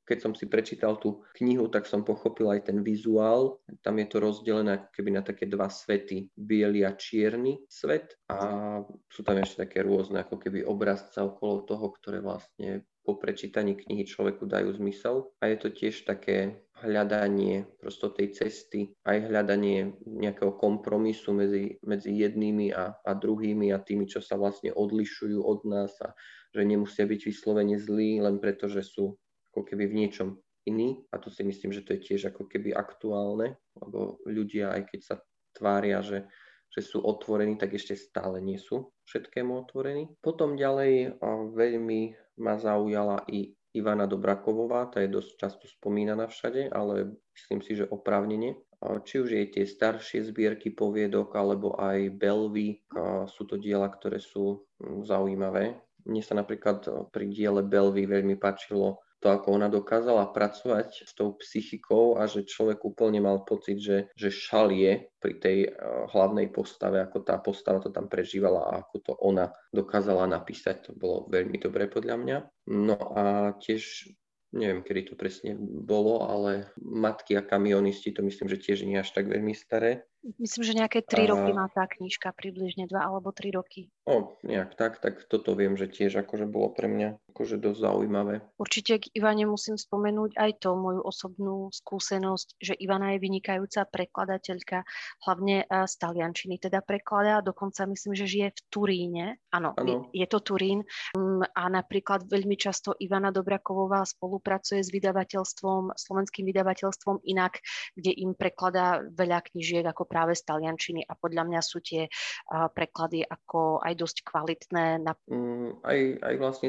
[0.07, 3.59] keď som si prečítal tú knihu, tak som pochopil aj ten vizuál.
[3.83, 8.79] Tam je to rozdelené ako keby na také dva svety, biely a čierny svet a
[9.11, 14.03] sú tam ešte také rôzne ako keby obrazca okolo toho, ktoré vlastne po prečítaní knihy
[14.03, 15.31] človeku dajú zmysel.
[15.39, 22.13] A je to tiež také hľadanie prosto tej cesty, aj hľadanie nejakého kompromisu medzi, medzi
[22.13, 26.13] jednými a, a druhými a tými, čo sa vlastne odlišujú od nás a
[26.53, 29.15] že nemusia byť vyslovene zlí len preto, že sú
[29.55, 30.29] ako keby v niečom
[30.69, 31.01] iní.
[31.15, 35.01] A to si myslím, že to je tiež ako keby aktuálne, lebo ľudia, aj keď
[35.01, 35.15] sa
[35.57, 36.29] tvária, že
[36.77, 40.13] že sú otvorení, tak ešte stále nie sú všetkému otvorení.
[40.21, 41.17] Potom ďalej
[41.57, 47.77] veľmi ma zaujala i Ivana Dobrakovová, tá je dosť často spomínaná všade, ale myslím si,
[47.77, 48.57] že oprávnene.
[48.81, 52.81] Či už jej tie staršie zbierky poviedok, alebo aj Belvy,
[53.29, 55.77] sú to diela, ktoré sú zaujímavé.
[56.09, 61.33] Mne sa napríklad pri diele Belvy veľmi páčilo to, ako ona dokázala pracovať s tou
[61.41, 67.01] psychikou a že človek úplne mal pocit, že, že šalie pri tej uh, hlavnej postave,
[67.01, 70.89] ako tá postava to tam prežívala a ako to ona dokázala napísať.
[70.89, 72.39] To bolo veľmi dobré podľa mňa.
[72.71, 74.13] No a tiež
[74.57, 79.13] neviem, kedy to presne bolo, ale matky a kamionisti, to myslím, že tiež nie až
[79.13, 80.09] tak veľmi staré.
[80.43, 81.35] Myslím, že nejaké tri a...
[81.35, 83.89] roky má tá knižka, približne dva alebo tri roky.
[84.07, 88.35] O, nejak tak, tak toto viem, že tiež akože bolo pre mňa akože dosť zaujímavé.
[88.57, 94.89] Určite k Ivane musím spomenúť aj to, moju osobnú skúsenosť, že Ivana je vynikajúca prekladateľka,
[95.29, 99.27] hlavne z taliančiny teda prekladá, dokonca myslím, že žije v Turíne.
[99.53, 100.81] Áno, je, je to Turín.
[101.13, 107.61] Mm, a napríklad veľmi často Ivana Dobrakovová spolupracuje s vydavateľstvom, slovenským vydavateľstvom inak,
[107.93, 112.09] kde im prekladá veľa knižiek ako práve z taliančiny a podľa mňa sú tie
[112.49, 115.05] preklady ako aj dosť kvalitné.
[115.05, 115.13] Na...
[115.29, 116.69] Mm, aj, aj vlastne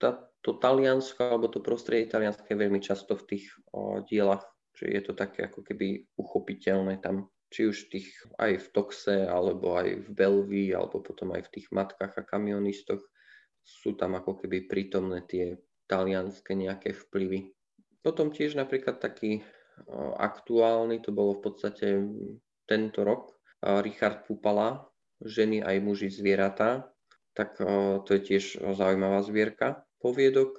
[0.00, 3.44] tá, to Taliansko alebo to prostredie talianské je veľmi často v tých
[3.76, 8.08] o, dielach, že je to také ako keby uchopiteľné tam či už tých
[8.40, 13.04] aj v Toxe, alebo aj v Belvii, alebo potom aj v tých matkách a kamionistoch
[13.60, 17.52] sú tam ako keby prítomné tie talianské nejaké vplyvy.
[18.00, 19.44] Potom tiež napríklad taký
[20.16, 21.86] aktuálny, to bolo v podstate
[22.72, 24.88] tento rok, Richard Pupala,
[25.22, 26.90] Ženy aj muži zvieratá,
[27.32, 30.58] tak o, to je tiež zaujímavá zbierka poviedok,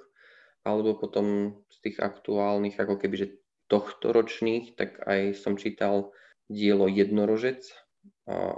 [0.64, 3.36] alebo potom z tých aktuálnych, ako keby, že
[3.68, 6.16] tohto ročných, tak aj som čítal
[6.48, 7.68] dielo Jednorožec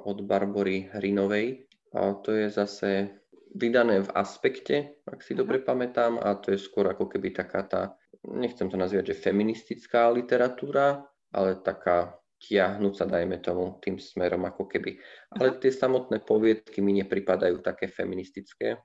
[0.06, 1.66] od Barbory Hrinovej.
[1.94, 3.10] A to je zase
[3.50, 7.82] vydané v aspekte, ak si dobre pamätám, a to je skôr ako keby taká tá,
[8.22, 11.02] nechcem to nazvať, že feministická literatúra,
[11.34, 15.00] ale taká tiahnúca, dajme tomu, tým smerom ako keby.
[15.36, 18.76] Ale tie samotné poviedky mi nepripadajú také feministické.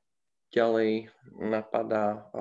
[0.51, 2.31] Ďalej napadá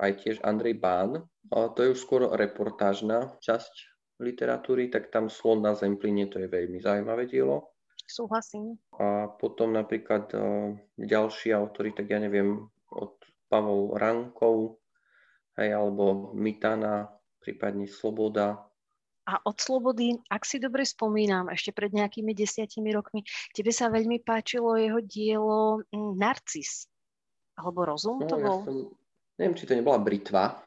[0.00, 1.24] aj tiež Andrej Bán.
[1.52, 3.72] To je už skôr reportážna časť
[4.20, 7.72] literatúry, tak tam Slon na Zempline, to je veľmi zaujímavé dielo.
[8.08, 8.80] Súhlasím.
[8.96, 10.32] A potom napríklad
[10.96, 14.80] ďalší autory, tak ja neviem, od Pavol Rankov,
[15.56, 17.08] hej, alebo Mitana,
[17.40, 18.67] prípadne Sloboda.
[19.28, 23.20] A od Slobody, ak si dobre spomínam, ešte pred nejakými desiatimi rokmi,
[23.52, 26.88] tebe sa veľmi páčilo jeho dielo mm, Narcis.
[27.60, 28.58] Alebo rozum no, to bol?
[28.64, 28.76] Ja som,
[29.36, 30.64] neviem, či to nebola britva.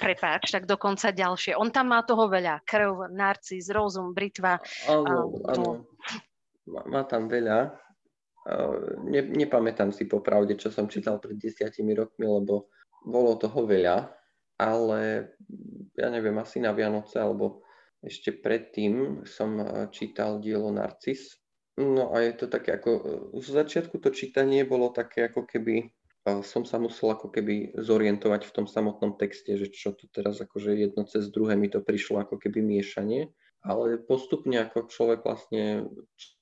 [0.00, 1.58] Prepáč, tak dokonca ďalšie.
[1.60, 2.64] On tam má toho veľa.
[2.64, 4.56] Krv, narcis, rozum, britva.
[4.88, 5.84] Áno, áno.
[6.70, 7.74] Má, má tam veľa.
[9.04, 12.72] Ne, nepamätám si popravde, čo som čítal pred desiatimi rokmi, lebo
[13.04, 14.08] bolo toho veľa,
[14.56, 15.32] ale
[15.92, 17.68] ja neviem, asi na Vianoce alebo
[18.00, 19.60] ešte predtým som
[19.92, 21.36] čítal dielo Narcis.
[21.80, 22.90] No a je to také ako,
[23.40, 25.88] z začiatku to čítanie bolo také ako keby
[26.44, 30.76] som sa musel ako keby zorientovať v tom samotnom texte, že čo to teraz akože
[30.76, 33.32] jedno cez druhé mi to prišlo ako keby miešanie.
[33.64, 35.88] Ale postupne ako človek vlastne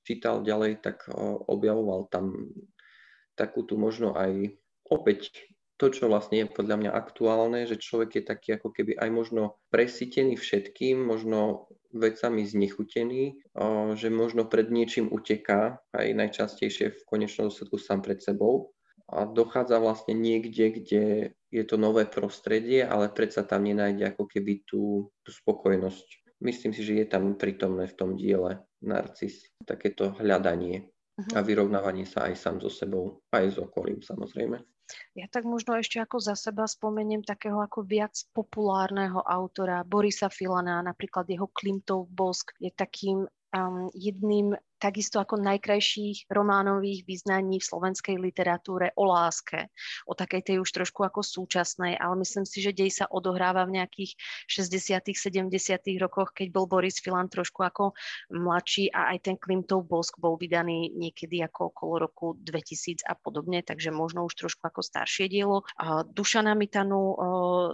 [0.06, 1.06] čítal ďalej, tak
[1.46, 2.50] objavoval tam
[3.34, 4.54] takú tu možno aj
[4.86, 5.30] opäť
[5.78, 9.42] to, čo vlastne je podľa mňa aktuálne, že človek je taký ako keby aj možno
[9.70, 13.40] presítený všetkým, možno vecami znechutený,
[13.94, 18.74] že možno pred niečím uteká, aj najčastejšie v konečnom dôsledku sám pred sebou
[19.08, 21.04] a dochádza vlastne niekde, kde
[21.48, 26.36] je to nové prostredie, ale predsa tam nenájde ako keby tú, tú spokojnosť.
[26.44, 31.34] Myslím si, že je tam prítomné v tom diele narcis, takéto hľadanie uh-huh.
[31.34, 34.60] a vyrovnávanie sa aj sám so sebou, aj s okolím samozrejme.
[35.12, 40.80] Ja tak možno ešte ako za seba spomeniem takého ako viac populárneho autora Borisa Filana,
[40.80, 48.16] napríklad jeho Klimtov bosk je takým um, jedným takisto ako najkrajších románových význaní v slovenskej
[48.16, 49.68] literatúre o láske,
[50.06, 53.82] o takej tej už trošku ako súčasnej, ale myslím si, že dej sa odohráva v
[53.82, 54.14] nejakých
[54.46, 55.50] 60 70
[55.98, 57.98] rokoch, keď bol Boris Filan trošku ako
[58.30, 63.66] mladší a aj ten Klimtov bosk bol vydaný niekedy ako okolo roku 2000 a podobne,
[63.66, 65.66] takže možno už trošku ako staršie dielo.
[65.82, 67.18] A Dušana Mitanu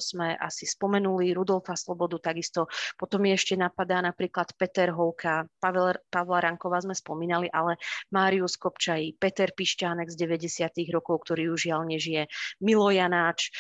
[0.01, 6.49] sme asi spomenuli, Rudolfa Slobodu takisto, potom mi ešte napadá napríklad Peter Holka, Pavel, Pavla
[6.49, 7.74] Ranková sme sme spomínali, ale
[8.14, 10.78] Márius Kopčaj, Peter Pišťánek z 90.
[10.94, 12.30] rokov, ktorý už žiaľ nežije,
[12.62, 13.50] Milo Janáč,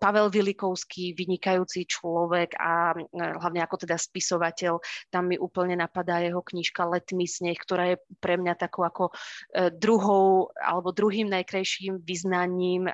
[0.00, 4.80] Pavel Vilikovský, vynikajúci človek a hlavne ako teda spisovateľ,
[5.12, 9.68] tam mi úplne napadá jeho knižka Letný sneh, ktorá je pre mňa takou ako e,
[9.74, 12.86] druhou alebo druhým najkrajším vyznaním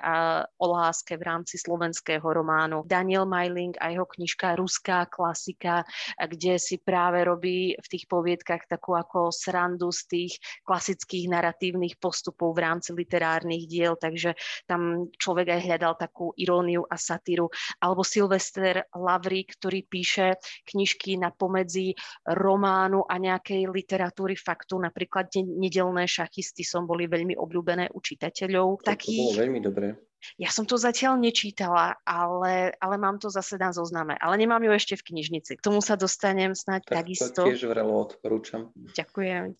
[0.57, 2.83] o láske v rámci slovenského románu.
[2.89, 5.85] Daniel Meiling a jeho knižka Ruská klasika,
[6.17, 10.33] kde si práve robí v tých poviedkach takú ako srandu z tých
[10.65, 14.33] klasických narratívnych postupov v rámci literárnych diel, takže
[14.65, 17.53] tam človek aj hľadal takú iróniu a satíru.
[17.77, 21.93] Alebo Silvester Lavrik, ktorý píše knižky na pomedzi
[22.25, 28.81] románu a nejakej literatúry faktu, napríklad Nedelné šachisty som boli veľmi obľúbené u čitateľov.
[28.81, 29.21] Takých...
[29.21, 29.93] to bolo veľmi dobré.
[30.39, 34.17] Ja som to zatiaľ nečítala, ale, ale mám to zase na zozname.
[34.17, 35.59] Ale nemám ju ešte v knižnici.
[35.59, 37.43] K tomu sa dostanem snáď tak, takisto.
[37.43, 38.71] To tiež vrelo odporúčam.
[38.75, 39.55] Ďakujem.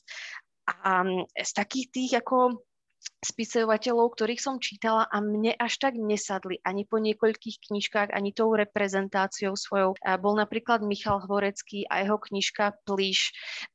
[0.63, 0.91] A
[1.35, 2.63] z takých tých ako
[3.23, 8.51] spisovateľov, ktorých som čítala a mne až tak nesadli ani po niekoľkých knižkách, ani tou
[8.51, 9.95] reprezentáciou svojou.
[10.19, 13.31] Bol napríklad Michal Hvorecký a jeho knižka Plíš.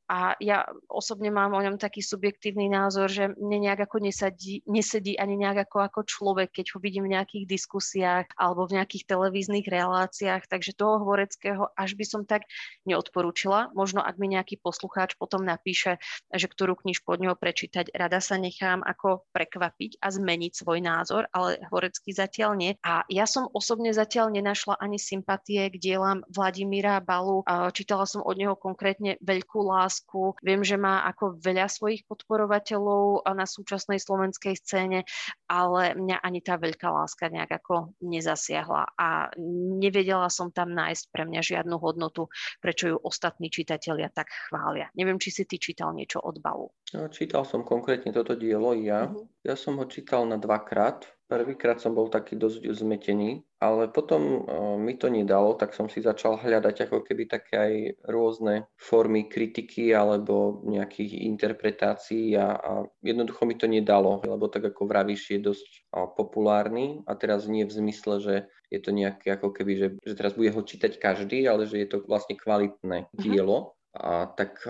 [0.09, 5.13] A ja osobne mám o ňom taký subjektívny názor, že mne nejak ako nesadí, nesedí
[5.17, 9.69] ani nejak ako, ako človek, keď ho vidím v nejakých diskusiách alebo v nejakých televíznych
[9.69, 10.49] reláciách.
[10.49, 12.49] Takže toho Hvoreckého až by som tak
[12.89, 13.69] neodporúčila.
[13.77, 16.01] Možno ak mi nejaký poslucháč potom napíše,
[16.33, 21.27] že ktorú knižku od neho prečítať, rada sa nechám ako prekvapiť a zmeniť svoj názor,
[21.35, 22.71] ale Horecký zatiaľ nie.
[22.83, 27.43] A ja som osobne zatiaľ nenašla ani sympatie k dielam Vladimíra Balu.
[27.75, 30.39] Čítala som od neho konkrétne Veľkú lásku.
[30.39, 35.03] Viem, že má ako veľa svojich podporovateľov na súčasnej slovenskej scéne,
[35.49, 39.31] ale mňa ani tá veľká láska nejak ako nezasiahla a
[39.79, 42.29] nevedela som tam nájsť pre mňa žiadnu hodnotu,
[42.63, 44.93] prečo ju ostatní čitatelia tak chvália.
[44.93, 46.69] Neviem, či si ty čítal niečo od Balu.
[46.93, 49.08] No, čítal som konkrétne toto dielo ja.
[49.45, 51.07] Ja som ho čítal na dvakrát.
[51.29, 56.01] Prvýkrát som bol taký dosť zmetený, ale potom uh, mi to nedalo, tak som si
[56.01, 57.73] začal hľadať ako keby také aj
[58.09, 62.71] rôzne formy kritiky alebo nejakých interpretácií a, a
[63.05, 67.61] jednoducho mi to nedalo, lebo tak ako vravíš, je dosť uh, populárny a teraz nie
[67.61, 68.35] v zmysle, že
[68.73, 71.87] je to nejaké ako keby, že, že teraz bude ho čítať každý, ale že je
[71.93, 73.21] to vlastne kvalitné uh-huh.
[73.21, 74.61] dielo a tak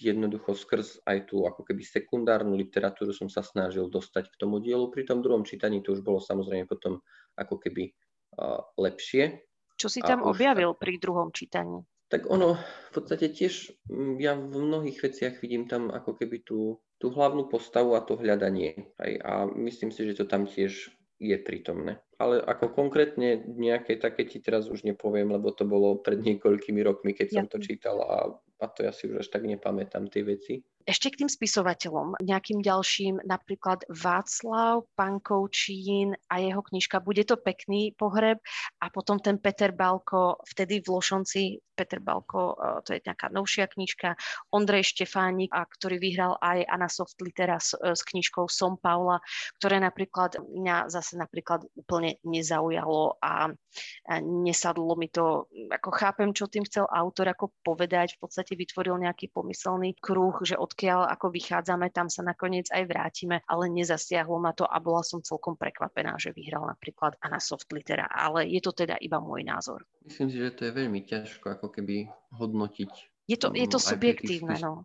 [0.00, 4.88] jednoducho skrz aj tú ako keby sekundárnu literatúru som sa snažil dostať k tomu dielu.
[4.88, 7.04] Pri tom druhom čítaní to už bolo samozrejme potom
[7.36, 7.92] ako keby
[8.40, 9.44] uh, lepšie.
[9.76, 11.84] Čo si tam a objavil už, pri druhom čítaní?
[12.08, 13.72] Tak ono v podstate tiež,
[14.20, 18.92] ja v mnohých veciach vidím tam ako keby tú, tú hlavnú postavu a to hľadanie.
[18.96, 22.02] Aj, a myslím si, že to tam tiež je prítomné.
[22.18, 27.14] Ale ako konkrétne nejaké také ti teraz už nepoviem, lebo to bolo pred niekoľkými rokmi,
[27.14, 28.16] keď som to čítal a
[28.62, 30.54] a to ja si už až tak nepamätám tie veci.
[30.82, 37.94] Ešte k tým spisovateľom, nejakým ďalším, napríklad Václav Pankovčín a jeho knižka Bude to pekný
[37.94, 38.42] pohreb
[38.82, 43.66] a potom ten Peter Balko, vtedy v Lošonci, Peter Balko, e, to je nejaká novšia
[43.70, 44.14] knižka,
[44.52, 49.18] Ondrej Štefánik, a ktorý vyhral aj Anna Soft Litera s, e, s knižkou Som Paula,
[49.58, 56.50] ktoré napríklad mňa zase napríklad úplne nezaujalo a, a nesadlo mi to, ako chápem, čo
[56.50, 61.28] tým chcel autor ako povedať, v podstate vytvoril nejaký pomyselný kruh, že od odkiaľ ako
[61.28, 66.16] vychádzame, tam sa nakoniec aj vrátime, ale nezasiahlo ma to a bola som celkom prekvapená,
[66.16, 69.84] že vyhral napríklad Anna Soft Litera, ale je to teda iba môj názor.
[70.08, 74.58] Myslím si, že to je veľmi ťažko ako keby hodnotiť je to, je to subjektívne,
[74.58, 74.82] no.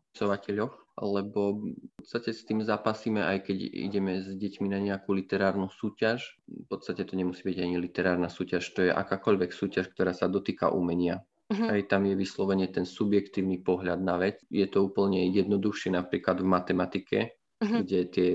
[1.02, 6.38] lebo v podstate s tým zapasíme, aj keď ideme s deťmi na nejakú literárnu súťaž.
[6.46, 10.70] V podstate to nemusí byť ani literárna súťaž, to je akákoľvek súťaž, ktorá sa dotýka
[10.70, 11.26] umenia.
[11.48, 11.70] Uh-huh.
[11.72, 14.43] Aj tam je vyslovene ten subjektívny pohľad na vec.
[14.52, 17.20] Je to úplne jednoduchšie napríklad v matematike,
[17.64, 17.80] uh-huh.
[17.84, 18.30] kde tie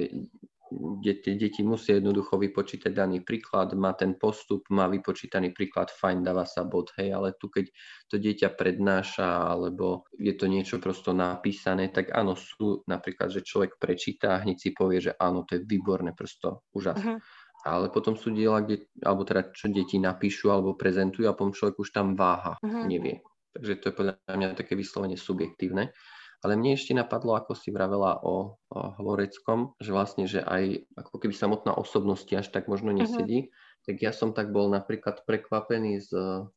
[0.73, 6.25] kde tie deti musia jednoducho vypočítať daný príklad, má ten postup, má vypočítaný príklad, fajn,
[6.25, 7.69] dáva sa bod, hej, ale tu keď
[8.09, 13.77] to dieťa prednáša, alebo je to niečo prosto napísané, tak áno, sú napríklad, že človek
[13.77, 17.21] prečíta a hneď si povie, že áno, to je výborné, prosto úžasné.
[17.21, 21.55] Uh-huh ale potom sú diela, kde, alebo teda čo deti napíšu alebo prezentujú a potom
[21.55, 22.87] človek už tam váha, uh-huh.
[22.91, 23.23] nevie.
[23.55, 25.95] Takže to je podľa mňa také vyslovene subjektívne.
[26.43, 31.23] Ale mne ešte napadlo, ako si vravela o, o Hloreckom, že vlastne, že aj ako
[31.23, 32.99] keby samotná osobnosť až tak možno mhm.
[32.99, 33.39] nesedí.
[33.47, 33.71] Uh-huh.
[33.83, 36.11] Tak ja som tak bol napríklad prekvapený z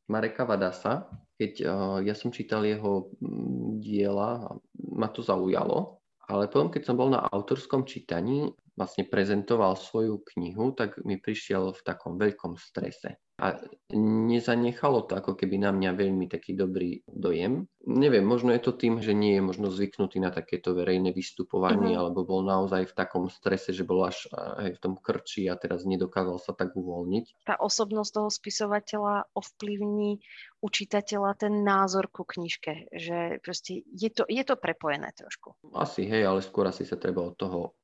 [0.10, 1.10] Mareka Vadasa,
[1.42, 4.46] keď uh, ja som čítal jeho mm, diela,
[4.94, 10.76] ma to zaujalo, ale potom, keď som bol na autorskom čítaní, vlastne prezentoval svoju knihu,
[10.76, 13.20] tak mi prišiel v takom veľkom strese.
[13.36, 13.60] A
[13.92, 17.68] nezanechalo to ako keby na mňa veľmi taký dobrý dojem.
[17.84, 22.08] Neviem, možno je to tým, že nie je možno zvyknutý na takéto verejné vystupovanie, uh-huh.
[22.08, 25.84] alebo bol naozaj v takom strese, že bol až aj v tom krči a teraz
[25.84, 27.44] nedokázal sa tak uvoľniť.
[27.44, 30.24] Tá osobnosť toho spisovateľa ovplyvní
[30.64, 35.60] u čitateľa ten názor ku knižke, že proste je to, je to prepojené trošku.
[35.76, 37.76] Asi, hej, ale skôr asi sa treba od toho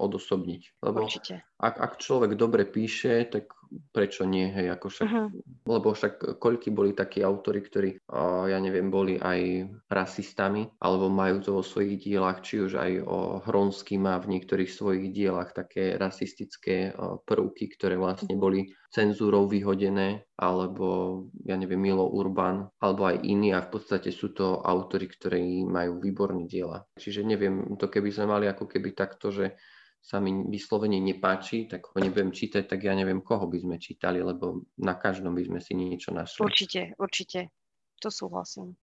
[0.00, 0.62] odosobniť.
[0.80, 1.44] Lebo Určite.
[1.60, 3.52] Ak, ak človek dobre píše, tak
[3.92, 5.28] prečo nie, hej, ako však, uh-huh.
[5.68, 11.36] lebo však koľky boli takí autory, ktorí, uh, ja neviem, boli aj rasistami, alebo majú
[11.40, 15.94] to vo svojich dielach, či už aj o Hronsky má v niektorých svojich dielach také
[15.94, 23.26] rasistické uh, prvky, ktoré vlastne boli cenzúrou vyhodené, alebo ja neviem, Milo Urban, alebo aj
[23.26, 26.86] iní a v podstate sú to autory, ktorí majú výborné diela.
[26.94, 29.58] Čiže neviem, to keby sme mali ako keby takto, že
[30.04, 34.20] sa mi vyslovene nepáči, tak ho nebudem čítať, tak ja neviem, koho by sme čítali,
[34.20, 36.44] lebo na každom by sme si niečo našli.
[36.44, 37.48] Určite, určite.
[38.04, 38.76] To súhlasím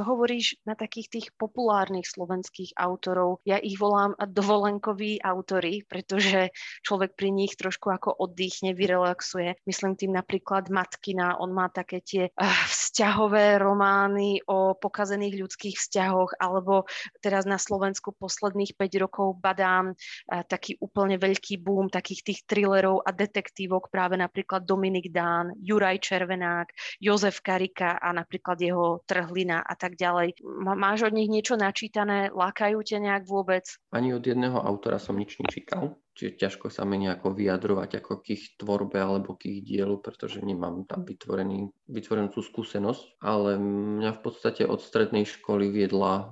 [0.00, 3.44] čo hovoríš na takých tých populárnych slovenských autorov.
[3.44, 9.60] Ja ich volám dovolenkoví autory, pretože človek pri nich trošku ako oddychne, vyrelaxuje.
[9.68, 16.40] Myslím tým napríklad Matkina, on má také tie uh, vzťahové romány o pokazených ľudských vzťahoch,
[16.40, 16.88] alebo
[17.20, 23.04] teraz na Slovensku posledných 5 rokov badám uh, taký úplne veľký boom takých tých thrillerov
[23.04, 26.72] a detektívok, práve napríklad Dominik Dán, Juraj Červenák,
[27.04, 30.38] Jozef Karika a napríklad jeho Trhlina a tak ďalej.
[30.74, 32.30] Máš od nich niečo načítané?
[32.30, 33.64] Lákajú ťa nejak vôbec?
[33.90, 38.38] Ani od jedného autora som nič nečítal, čiže ťažko sa mi nejako vyjadrovať ako k
[38.38, 44.10] ich tvorbe alebo k ich dielu, pretože nemám tam vytvorený, vytvorenú tú skúsenosť, ale mňa
[44.16, 46.30] v podstate od strednej školy viedla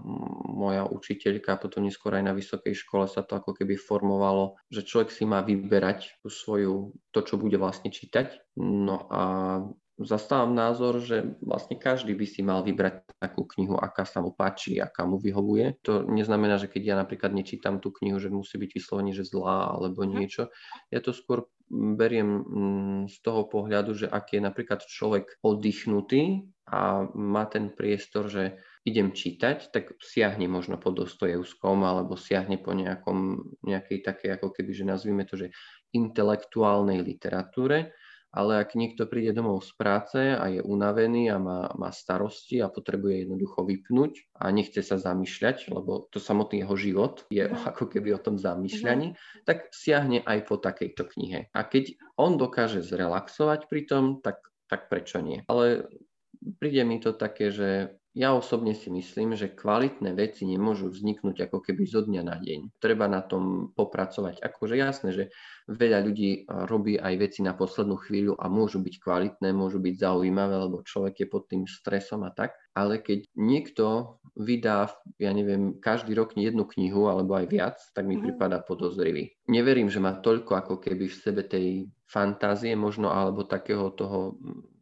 [0.49, 4.85] moja učiteľka a potom neskôr aj na vysokej škole sa to ako keby formovalo, že
[4.85, 8.59] človek si má vyberať tú svoju, to, čo bude vlastne čítať.
[8.59, 9.23] No a
[9.99, 14.79] zastávam názor, že vlastne každý by si mal vybrať takú knihu, aká sa mu páči,
[14.79, 15.83] aká mu vyhovuje.
[15.83, 19.75] To neznamená, že keď ja napríklad nečítam tú knihu, že musí byť vyslovene, že zlá
[19.75, 20.11] alebo mhm.
[20.15, 20.43] niečo.
[20.95, 27.05] Ja to skôr beriem mm, z toho pohľadu, že ak je napríklad človek oddychnutý a
[27.13, 28.57] má ten priestor, že
[28.89, 34.71] idem čítať, tak siahne možno po Dostojevskom alebo siahne po nejakom, nejakej takej, ako keby,
[34.73, 35.53] že nazvime to, že
[35.93, 37.93] intelektuálnej literatúre,
[38.29, 42.69] ale ak niekto príde domov z práce a je unavený a má, má starosti a
[42.69, 47.73] potrebuje jednoducho vypnúť a nechce sa zamýšľať, lebo to samotný jeho život je mm.
[47.73, 49.17] ako keby o tom zamýšľaní, mm.
[49.49, 51.49] tak siahne aj po takejto knihe.
[51.57, 55.43] A keď on dokáže zrelaxovať pri tom, tak, tak prečo nie?
[55.49, 55.89] Ale
[56.61, 61.63] príde mi to také, že Ja osobne si myslím, že kvalitné veci nemôžu vzniknúť ako
[61.63, 62.83] keby zo dňa na deň.
[62.83, 64.43] Treba na tom popracovať.
[64.43, 65.25] Akože jasné, že
[65.71, 70.67] veľa ľudí robí aj veci na poslednú chvíľu a môžu byť kvalitné, môžu byť zaujímavé,
[70.67, 72.59] lebo človek je pod tým stresom a tak.
[72.75, 74.91] Ale keď niekto vydá,
[75.23, 78.23] ja neviem, každý rok jednu knihu alebo aj viac, tak mi mm.
[78.27, 79.31] prípada podozrivý.
[79.47, 84.35] Neverím, že má toľko ako keby v sebe tej fantázie možno alebo takého toho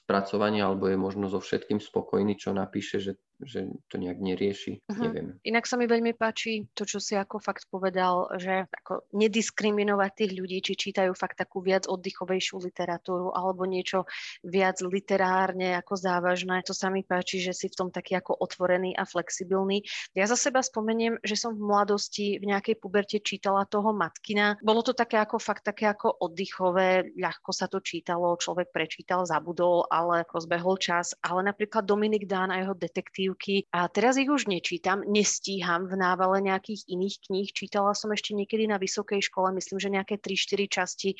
[0.06, 5.02] spracovania, alebo je možno so všetkým spokojný, čo napíše, že že to nejak nerieši, uh-huh.
[5.04, 5.36] neviem.
[5.44, 10.32] Inak sa mi veľmi páči to, čo si ako fakt povedal, že ako nediskriminovať tých
[10.32, 14.08] ľudí, či čítajú fakt takú viac oddychovejšiu literatúru alebo niečo
[14.40, 16.64] viac literárne ako závažné.
[16.64, 19.84] To sa mi páči, že si v tom taký ako otvorený a flexibilný.
[20.16, 24.56] Ja za seba spomeniem, že som v mladosti v nejakej puberte čítala toho Matkina.
[24.64, 29.90] Bolo to také ako fakt také ako oddychové, ľahko sa to čítalo, človek prečítal, zabudol,
[29.90, 31.18] ale ako zbehol čas.
[31.26, 35.94] Ale napríklad Dominik Dán a jeho detektív rozprávky a teraz ich už nečítam, nestíham v
[35.94, 37.48] návale nejakých iných kníh.
[37.52, 41.10] Čítala som ešte niekedy na vysokej škole, myslím, že nejaké 3-4 časti.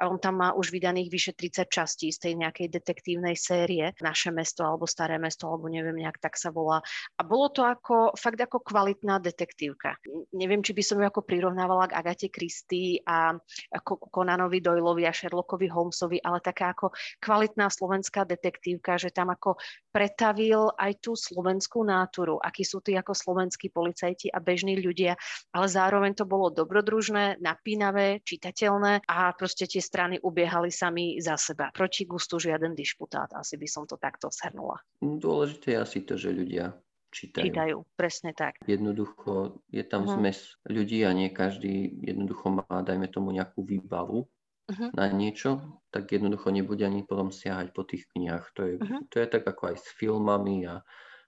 [0.00, 3.92] A on tam má už vydaných vyše 30 častí z tej nejakej detektívnej série.
[4.00, 6.80] Naše mesto alebo Staré mesto, alebo neviem, nejak tak sa volá.
[7.18, 9.98] A bolo to ako, fakt ako kvalitná detektívka.
[10.32, 13.34] Neviem, či by som ju ako prirovnávala k Agate Christie a
[13.74, 19.58] ako Conanovi Doyleovi a Sherlockovi Holmesovi, ale taká ako kvalitná slovenská detektívka, že tam ako
[19.90, 25.14] pretavil aj tú slovenskú slovenskú náturu, akí sú tí ako slovenskí policajti a bežní ľudia,
[25.54, 31.70] ale zároveň to bolo dobrodružné, napínavé, čitateľné a proste tie strany ubiehali sami za seba.
[31.70, 34.82] Proti gustu žiaden dišputát, asi by som to takto shrnula.
[34.98, 36.74] Dôležité je asi to, že ľudia
[37.14, 37.46] čítajú.
[37.46, 38.58] Čítajú, presne tak.
[38.66, 40.18] Jednoducho je tam uh-huh.
[40.18, 44.90] zmes ľudí a nie každý jednoducho má, dajme tomu, nejakú výbavu uh-huh.
[44.90, 48.50] na niečo, tak jednoducho nebude ani potom siahať po tých knihách.
[48.58, 49.00] To je, uh-huh.
[49.06, 50.82] to je tak ako aj s filmami a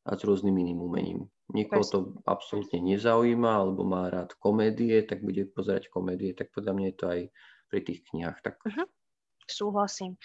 [0.07, 1.21] a s rôznym iným umením.
[1.51, 6.87] Niekoho to absolútne nezaujíma alebo má rád komédie, tak bude pozerať komédie, tak podľa mňa
[6.87, 7.21] je to aj
[7.67, 8.39] pri tých knihách.
[8.43, 8.55] Tak...
[8.63, 8.87] Uh-huh.
[9.47, 10.19] Súhlasím.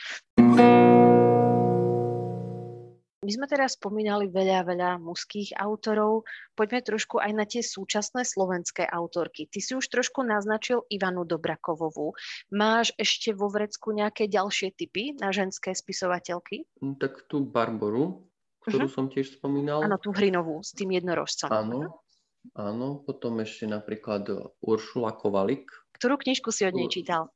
[3.22, 6.26] My sme teraz spomínali veľa, veľa mužských autorov.
[6.58, 9.46] Poďme trošku aj na tie súčasné slovenské autorky.
[9.46, 12.18] Ty si už trošku naznačil Ivanu Dobrakovovú.
[12.50, 16.66] Máš ešte vo vrecku nejaké ďalšie typy na ženské spisovateľky?
[16.82, 18.26] Hm, tak tú Barboru,
[18.66, 18.94] ktorú uh-huh.
[18.94, 19.82] som tiež spomínal.
[19.82, 21.50] Áno, tú hrinovú s tým jednorožcom.
[21.50, 22.06] Áno,
[22.54, 23.02] áno.
[23.02, 24.30] Potom ešte napríklad
[24.62, 25.66] Uršula Kovalik.
[25.98, 27.34] Ktorú knižku si od nej čítal?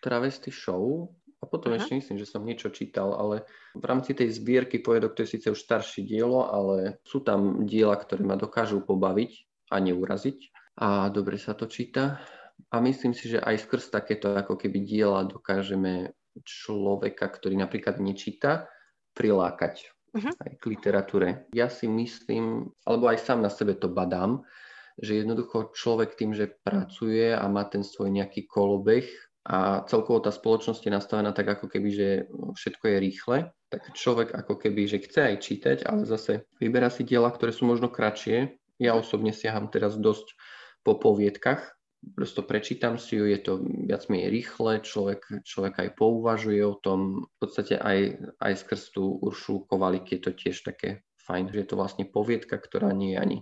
[0.00, 1.12] Travesty show.
[1.38, 1.84] A potom uh-huh.
[1.84, 3.44] ešte myslím, že som niečo čítal, ale
[3.76, 8.00] v rámci tej zbierky pojedok, to je síce už staršie dielo, ale sú tam diela,
[8.00, 10.38] ktoré ma dokážu pobaviť a neuraziť.
[10.80, 12.24] A dobre sa to číta.
[12.72, 18.72] A myslím si, že aj skrz takéto ako keby diela dokážeme človeka, ktorý napríklad nečíta,
[19.14, 20.34] prilákať uh-huh.
[20.46, 21.28] aj k literatúre.
[21.52, 24.46] Ja si myslím, alebo aj sám na sebe to badám,
[24.94, 29.04] že jednoducho človek tým, že pracuje a má ten svoj nejaký kolobeh
[29.44, 33.38] a celkovo tá spoločnosť je nastavená tak ako keby, že všetko je rýchle,
[33.68, 37.68] tak človek ako keby, že chce aj čítať, ale zase vyberá si diela, ktoré sú
[37.68, 38.56] možno kratšie.
[38.80, 40.32] Ja osobne siaham teraz dosť
[40.80, 41.73] po poviedkach,
[42.12, 47.24] prosto prečítam si ju, je to viac menej rýchle, človek, človek aj pouvažuje o tom,
[47.24, 51.68] v podstate aj, aj skrz tú Uršu Kovalik je to tiež také fajn, že je
[51.72, 53.38] to vlastne poviedka, ktorá nie je ani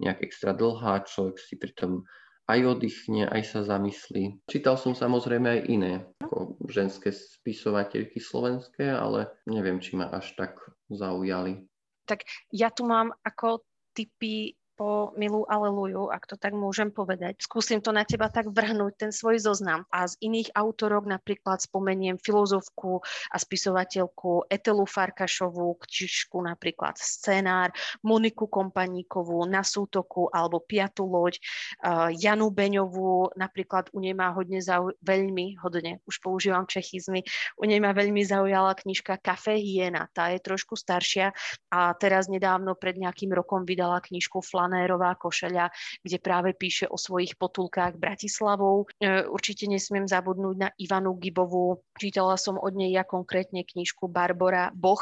[0.00, 2.08] nejak extra dlhá, človek si pritom
[2.46, 4.46] aj oddychne, aj sa zamyslí.
[4.46, 5.92] Čítal som samozrejme aj iné,
[6.22, 10.54] ako ženské spisovateľky slovenské, ale neviem, či ma až tak
[10.86, 11.66] zaujali.
[12.06, 12.22] Tak
[12.54, 17.40] ja tu mám ako typy po Milú Aleluju, ak to tak môžem povedať.
[17.40, 19.88] Skúsim to na teba tak vrhnúť, ten svoj zoznam.
[19.88, 23.00] A z iných autorok napríklad spomeniem filozofku
[23.32, 27.72] a spisovateľku Etelu Farkašovú, knižku napríklad Scenár,
[28.04, 31.40] Moniku Kompaníkovú, Na sútoku alebo Piatu loď,
[31.80, 34.92] uh, Janu Beňovú, napríklad u nej má hodne zau...
[35.00, 37.24] veľmi, hodne, už používam čechizmy,
[37.56, 41.32] u nej ma veľmi zaujala knižka Café Hiena, tá je trošku staršia
[41.72, 45.70] a teraz nedávno pred nejakým rokom vydala knižku Flan flanérová košeľa,
[46.02, 48.90] kde práve píše o svojich potulkách Bratislavou.
[48.98, 51.86] E, určite nesmiem zabudnúť na Ivanu Gibovú.
[51.94, 54.98] Čítala som od nej ja konkrétne knižku Barbora Boh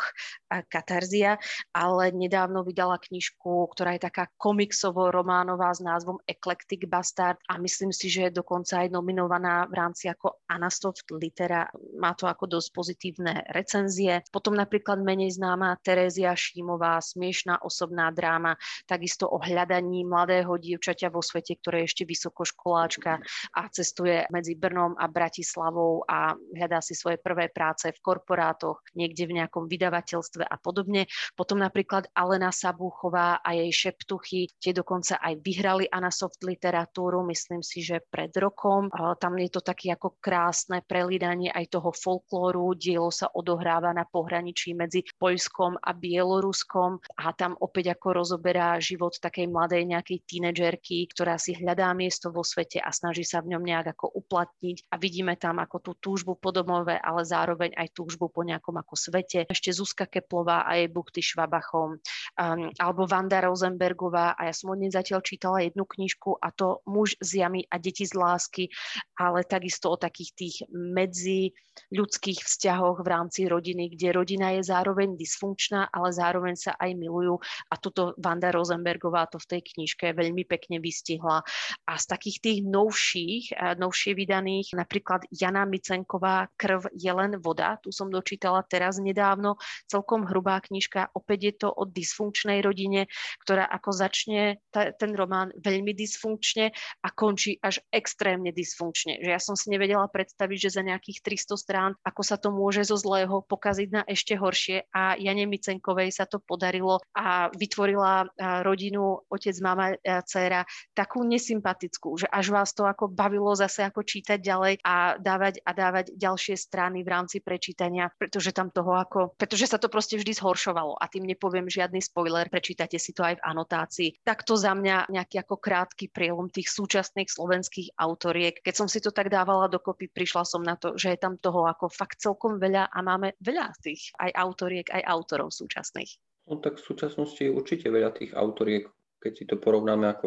[0.53, 1.41] a Katarzia,
[1.73, 8.13] ale nedávno vydala knižku, ktorá je taká komiksovo-románová s názvom Eclectic Bastard a myslím si,
[8.13, 11.73] že je dokonca aj nominovaná v rámci ako Anastoft Litera.
[11.97, 14.21] Má to ako dosť pozitívne recenzie.
[14.29, 21.23] Potom napríklad menej známa Terézia Šímová, smiešná osobná dráma, takisto ohľad hľadaní mladého dievčaťa vo
[21.23, 23.23] svete, ktoré je ešte vysokoškoláčka
[23.55, 29.31] a cestuje medzi Brnom a Bratislavou a hľadá si svoje prvé práce v korporátoch, niekde
[29.31, 31.07] v nejakom vydavateľstve a podobne.
[31.39, 37.79] Potom napríklad Alena Sabúchová a jej šeptuchy, tie dokonca aj vyhrali Anasoft literatúru, myslím si,
[37.85, 38.91] že pred rokom.
[39.23, 42.75] Tam je to také ako krásne prelídanie aj toho folklóru.
[42.75, 49.13] Dielo sa odohráva na pohraničí medzi Poľskom a Bieloruskom a tam opäť ako rozoberá život
[49.45, 53.61] takej mladej nejakej tínedžerky, ktorá si hľadá miesto vo svete a snaží sa v ňom
[53.61, 54.89] nejak ako uplatniť.
[54.89, 58.97] A vidíme tam ako tú túžbu po domove, ale zároveň aj túžbu po nejakom ako
[58.97, 59.45] svete.
[59.45, 64.33] Ešte Zuzka Keplová a jej Buchty Švabachom, um, alebo Vanda Rosenbergová.
[64.41, 67.77] A ja som od nej zatiaľ čítala jednu knižku a to Muž z jamy a
[67.77, 68.73] deti z lásky,
[69.21, 71.53] ale takisto o takých tých medzi
[71.91, 77.39] ľudských vzťahoch v rámci rodiny, kde rodina je zároveň dysfunkčná, ale zároveň sa aj milujú.
[77.71, 81.43] A tuto Vanda Rosenbergová to v tej knižke veľmi pekne vystihla.
[81.91, 87.83] A z takých tých novších, eh, novšie vydaných, napríklad Jana Micenková Krv je len voda,
[87.83, 89.59] tu som dočítala teraz nedávno,
[89.91, 93.11] celkom hrubá knižka, opäť je to o dysfunkčnej rodine,
[93.43, 96.71] ktorá ako začne ta, ten román veľmi dysfunkčne
[97.03, 99.19] a končí až extrémne dysfunkčne.
[99.19, 102.87] Že ja som si nevedela predstaviť, že za nejakých 300 strán, ako sa to môže
[102.87, 108.29] zo zlého pokaziť na ešte horšie a Jane Micenkovej sa to podarilo a vytvorila
[108.61, 114.39] rodinu otec, mama, dcera takú nesympatickú, že až vás to ako bavilo zase ako čítať
[114.41, 119.71] ďalej a dávať a dávať ďalšie strany v rámci prečítania, pretože tam toho ako, pretože
[119.71, 123.45] sa to proste vždy zhoršovalo a tým nepoviem žiadny spoiler, prečítate si to aj v
[123.45, 124.11] anotácii.
[124.25, 128.61] Takto za mňa nejaký ako krátky prielom tých súčasných slovenských autoriek.
[128.63, 131.67] Keď som si to tak dávala dokopy, prišla som na to, že je tam toho
[131.67, 136.17] ako fakt celkom veľa a máme veľa tých aj autoriek, aj autorov súčasných.
[136.45, 138.85] No tak v súčasnosti je určite veľa tých autoriek,
[139.25, 140.27] keď si to porovnáme ako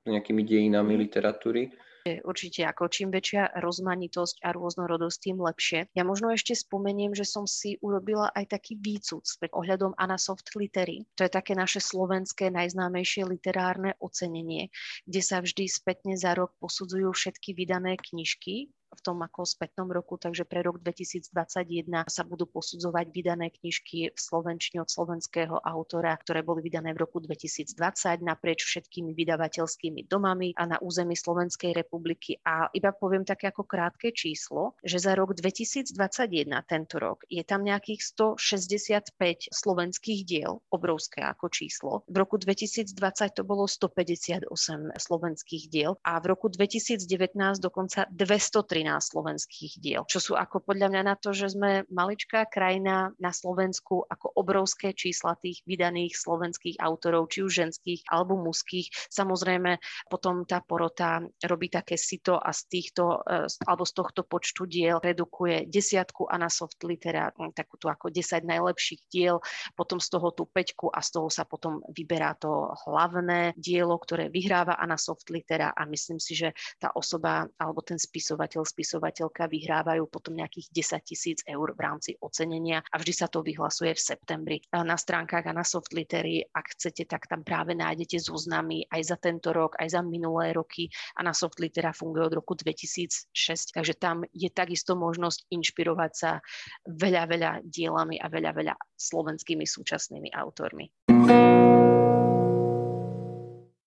[0.00, 1.00] s nejakými dejinami mhm.
[1.04, 1.62] literatúry.
[2.04, 5.88] Určite ako čím väčšia rozmanitosť a rôznorodosť, tým lepšie.
[5.96, 11.08] Ja možno ešte spomeniem, že som si urobila aj taký výcud s ohľadom Anasoft Litery.
[11.16, 14.68] To je také naše slovenské najznámejšie literárne ocenenie,
[15.08, 20.14] kde sa vždy spätne za rok posudzujú všetky vydané knižky v tom ako spätnom roku,
[20.14, 26.46] takže pre rok 2021 sa budú posudzovať vydané knižky v slovenčine od slovenského autora, ktoré
[26.46, 27.74] boli vydané v roku 2020
[28.22, 32.38] naprieč všetkými vydavateľskými domami a na území Slovenskej republiky.
[32.46, 35.90] A iba poviem také ako krátke číslo, že za rok 2021
[36.70, 41.92] tento rok je tam nejakých 165 slovenských diel, obrovské ako číslo.
[42.06, 42.94] V roku 2020
[43.34, 44.46] to bolo 158
[44.94, 47.02] slovenských diel a v roku 2019
[47.58, 52.46] dokonca 213 13 slovenských diel, čo sú ako podľa mňa na to, že sme maličká
[52.50, 58.90] krajina na Slovensku, ako obrovské čísla tých vydaných slovenských autorov, či už ženských alebo mužských.
[59.08, 59.78] Samozrejme,
[60.10, 64.98] potom tá porota robí také sito a z týchto, e, alebo z tohto počtu diel
[65.00, 69.40] redukuje desiatku Anasoft Litera, takúto ako 10 najlepších diel,
[69.78, 74.28] potom z toho tú peťku a z toho sa potom vyberá to hlavné dielo, ktoré
[74.28, 75.72] vyhráva Anasoft Litera.
[75.72, 81.38] A myslím si, že tá osoba alebo ten spisovateľ spisovateľka vyhrávajú potom nejakých 10 tisíc
[81.46, 84.58] eur v rámci ocenenia a vždy sa to vyhlasuje v septembri.
[84.74, 89.16] Na stránkach a na soft litery, ak chcete, tak tam práve nájdete zoznamy aj za
[89.22, 93.30] tento rok, aj za minulé roky a na soft litera funguje od roku 2006,
[93.78, 96.42] takže tam je takisto možnosť inšpirovať sa
[96.90, 101.13] veľa, veľa dielami a veľa, veľa slovenskými súčasnými autormi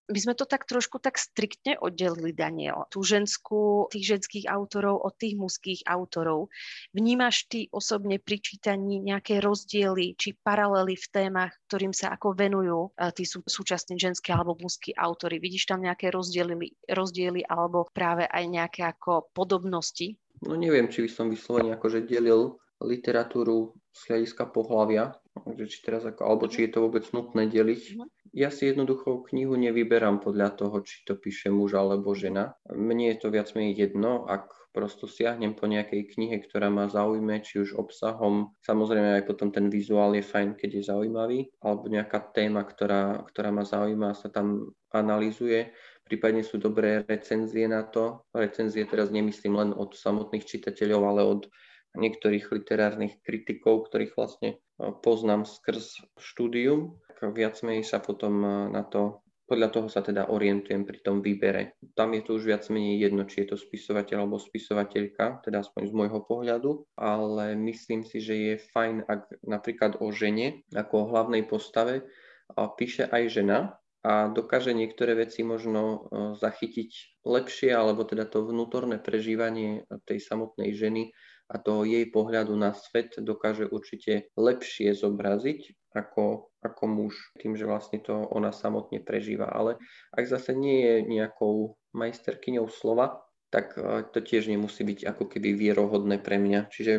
[0.08, 2.88] by sme to tak trošku tak striktne oddelili, Daniel.
[2.88, 6.48] Tú ženskú, tých ženských autorov od tých mužských autorov.
[6.96, 12.80] Vnímaš ty osobne pri čítaní nejaké rozdiely či paralely v témach, ktorým sa ako venujú
[12.96, 15.44] uh, tí sú, súčasní ženské alebo mužskí autory?
[15.44, 20.16] Vidíš tam nejaké rozdiely, rozdiely alebo práve aj nejaké ako podobnosti?
[20.48, 25.18] No neviem, či by som vyslovene akože delil literatúru z hľadiska pohľavia,
[25.66, 27.84] či teraz ako, alebo či je to vôbec nutné deliť.
[27.98, 32.54] Mhm ja si jednoducho knihu nevyberám podľa toho, či to píše muž alebo žena.
[32.70, 37.42] Mne je to viac menej jedno, ak prosto siahnem po nejakej knihe, ktorá ma zaujme,
[37.42, 42.30] či už obsahom, samozrejme aj potom ten vizuál je fajn, keď je zaujímavý, alebo nejaká
[42.30, 45.74] téma, ktorá, ktorá ma zaujíma sa tam analizuje,
[46.06, 48.22] prípadne sú dobré recenzie na to.
[48.38, 51.42] Recenzie teraz nemyslím len od samotných čitateľov, ale od
[51.98, 54.62] niektorých literárnych kritikov, ktorých vlastne
[55.02, 60.84] poznám skrz štúdium viac menej sa potom e, na to, podľa toho sa teda orientujem
[60.84, 61.80] pri tom výbere.
[61.96, 65.82] Tam je to už viac menej jedno, či je to spisovateľ alebo spisovateľka, teda aspoň
[65.88, 71.08] z môjho pohľadu, ale myslím si, že je fajn, ak napríklad o žene ako o
[71.16, 72.06] hlavnej postave
[72.78, 73.60] píše aj žena,
[74.08, 75.98] a dokáže niektoré veci možno e,
[76.40, 81.12] zachytiť lepšie, alebo teda to vnútorné prežívanie tej samotnej ženy
[81.48, 87.66] a toho jej pohľadu na svet dokáže určite lepšie zobraziť ako, ako muž, tým, že
[87.66, 89.48] vlastne to ona samotne prežíva.
[89.50, 89.80] Ale
[90.14, 95.56] ak zase nie je nejakou majsterkyňou slova, tak e, to tiež nemusí byť ako keby
[95.56, 96.68] vierohodné pre mňa.
[96.68, 96.94] Čiže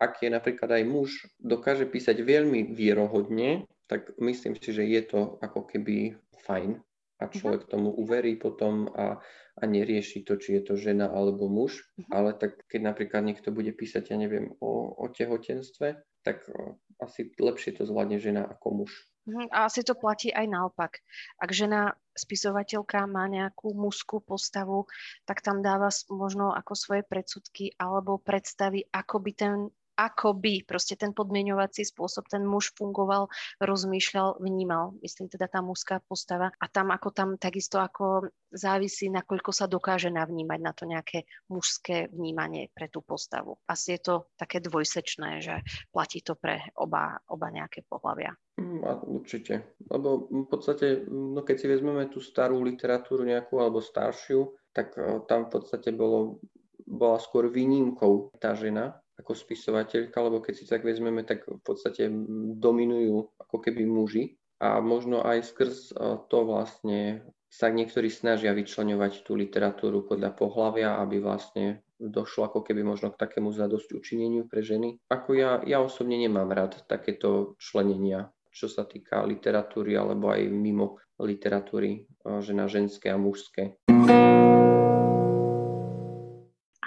[0.00, 5.36] ak je napríklad aj muž, dokáže písať veľmi vierohodne, tak myslím si, že je to
[5.44, 6.16] ako keby
[6.48, 6.80] fajn
[7.20, 7.32] a mhm.
[7.36, 9.20] človek tomu uverí potom a,
[9.54, 12.10] a nerieši to, či je to žena alebo muž, uh-huh.
[12.10, 17.30] ale tak keď napríklad niekto bude písať, ja neviem, o, o tehotenstve, tak o, asi
[17.38, 18.92] lepšie to zvládne žena ako muž.
[19.30, 19.46] Uh-huh.
[19.54, 20.98] A asi to platí aj naopak.
[21.38, 24.90] Ak žena spisovateľka má nejakú mužskú postavu,
[25.24, 29.56] tak tam dáva možno ako svoje predsudky alebo predstavy, ako by ten
[29.94, 33.30] ako by proste ten podmienovací spôsob ten muž fungoval,
[33.62, 36.50] rozmýšľal, vnímal, myslím teda tá mužská postava.
[36.58, 42.10] A tam ako tam takisto ako závisí, nakoľko sa dokáže navnímať na to nejaké mužské
[42.10, 43.58] vnímanie pre tú postavu.
[43.66, 45.54] Asi je to také dvojsečné, že
[45.90, 48.34] platí to pre oba, oba nejaké pohľavia.
[48.54, 49.74] Mm, určite.
[49.90, 55.22] Lebo v podstate, no keď si vezmeme tú starú literatúru nejakú alebo staršiu, tak eh,
[55.26, 56.38] tam v podstate bolo,
[56.86, 62.12] bola skôr výnimkou tá žena, ako spisovateľka, lebo keď si tak vezmeme, tak v podstate
[62.60, 65.92] dominujú ako keby muži a možno aj skrz e,
[66.28, 72.84] to vlastne sa niektorí snažia vyčleňovať tú literatúru podľa pohľavia, aby vlastne došlo ako keby
[72.84, 74.98] možno k takému zadosť učineniu pre ženy.
[75.08, 81.00] Ako ja, ja osobne nemám rád takéto členenia, čo sa týka literatúry alebo aj mimo
[81.16, 83.80] literatúry, e, že na ženské a mužské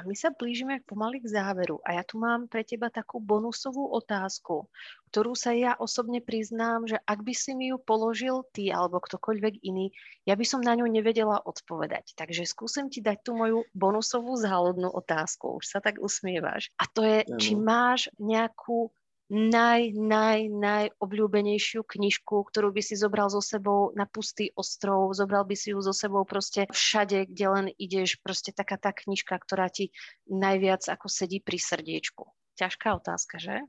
[0.05, 4.67] my sa blížime pomaly k záveru a ja tu mám pre teba takú bonusovú otázku,
[5.09, 9.63] ktorú sa ja osobne priznám, že ak by si mi ju položil ty alebo ktokoľvek
[9.63, 9.95] iný,
[10.27, 12.13] ja by som na ňu nevedela odpovedať.
[12.19, 15.63] Takže skúsim ti dať tú moju bonusovú záhodnú otázku.
[15.63, 16.69] Už sa tak usmievaš.
[16.77, 17.39] A to je, ano.
[17.39, 18.91] či máš nejakú
[19.27, 25.55] naj, naj, najobľúbenejšiu knižku, ktorú by si zobral so sebou na pustý ostrov, zobral by
[25.55, 29.91] si ju so sebou proste všade, kde len ideš, proste taká tá knižka, ktorá ti
[30.31, 32.23] najviac ako sedí pri srdiečku.
[32.55, 33.61] Ťažká otázka, že?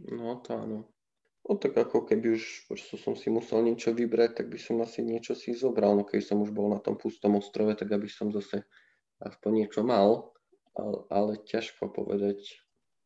[0.00, 0.78] No to áno.
[1.42, 2.70] No tak ako keby už
[3.02, 5.98] som si musel niečo vybrať, tak by som asi niečo si zobral.
[5.98, 8.62] No keď som už bol na tom pustom ostrove, tak aby som zase
[9.18, 10.30] aspoň niečo mal.
[10.78, 12.61] Ale, ale ťažko povedať.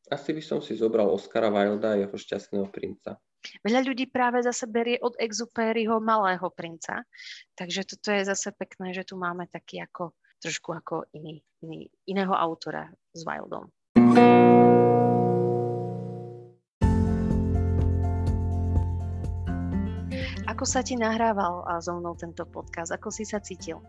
[0.07, 3.19] Asi by som si zobral Oscara Wilda a jeho šťastného princa.
[3.67, 7.03] Veľa ľudí práve zase berie od Exupéryho malého princa,
[7.59, 12.31] takže toto je zase pekné, že tu máme taký ako trošku ako iný, iný, iného
[12.31, 13.67] autora s Wildom.
[20.47, 22.95] Ako sa ti nahrával a so mnou tento podcast?
[22.95, 23.83] Ako si sa cítil?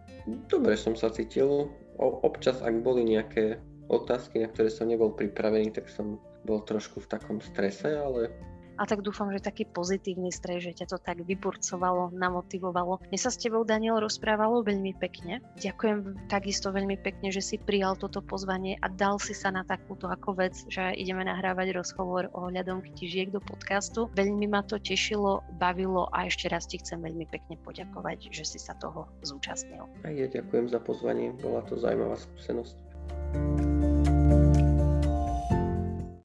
[0.49, 1.69] Dobre som sa cítil.
[2.01, 7.03] O, občas, ak boli nejaké otázky, na ktoré som nebol pripravený, tak som bol trošku
[7.03, 8.31] v takom strese, ale
[8.77, 13.01] a tak dúfam, že taký pozitívny stres, že ťa to tak vyburcovalo, namotivovalo.
[13.09, 15.41] Mne sa s tebou, Daniel, rozprávalo veľmi pekne.
[15.57, 20.05] Ďakujem takisto veľmi pekne, že si prijal toto pozvanie a dal si sa na takúto
[20.05, 24.13] ako vec, že ideme nahrávať rozhovor ohľadom kytižiek do podcastu.
[24.13, 28.61] Veľmi ma to tešilo, bavilo a ešte raz ti chcem veľmi pekne poďakovať, že si
[28.61, 29.89] sa toho zúčastnil.
[30.05, 32.86] A ja ďakujem za pozvanie, bola to zaujímavá skúsenosť.
[33.09, 33.96] Thank you.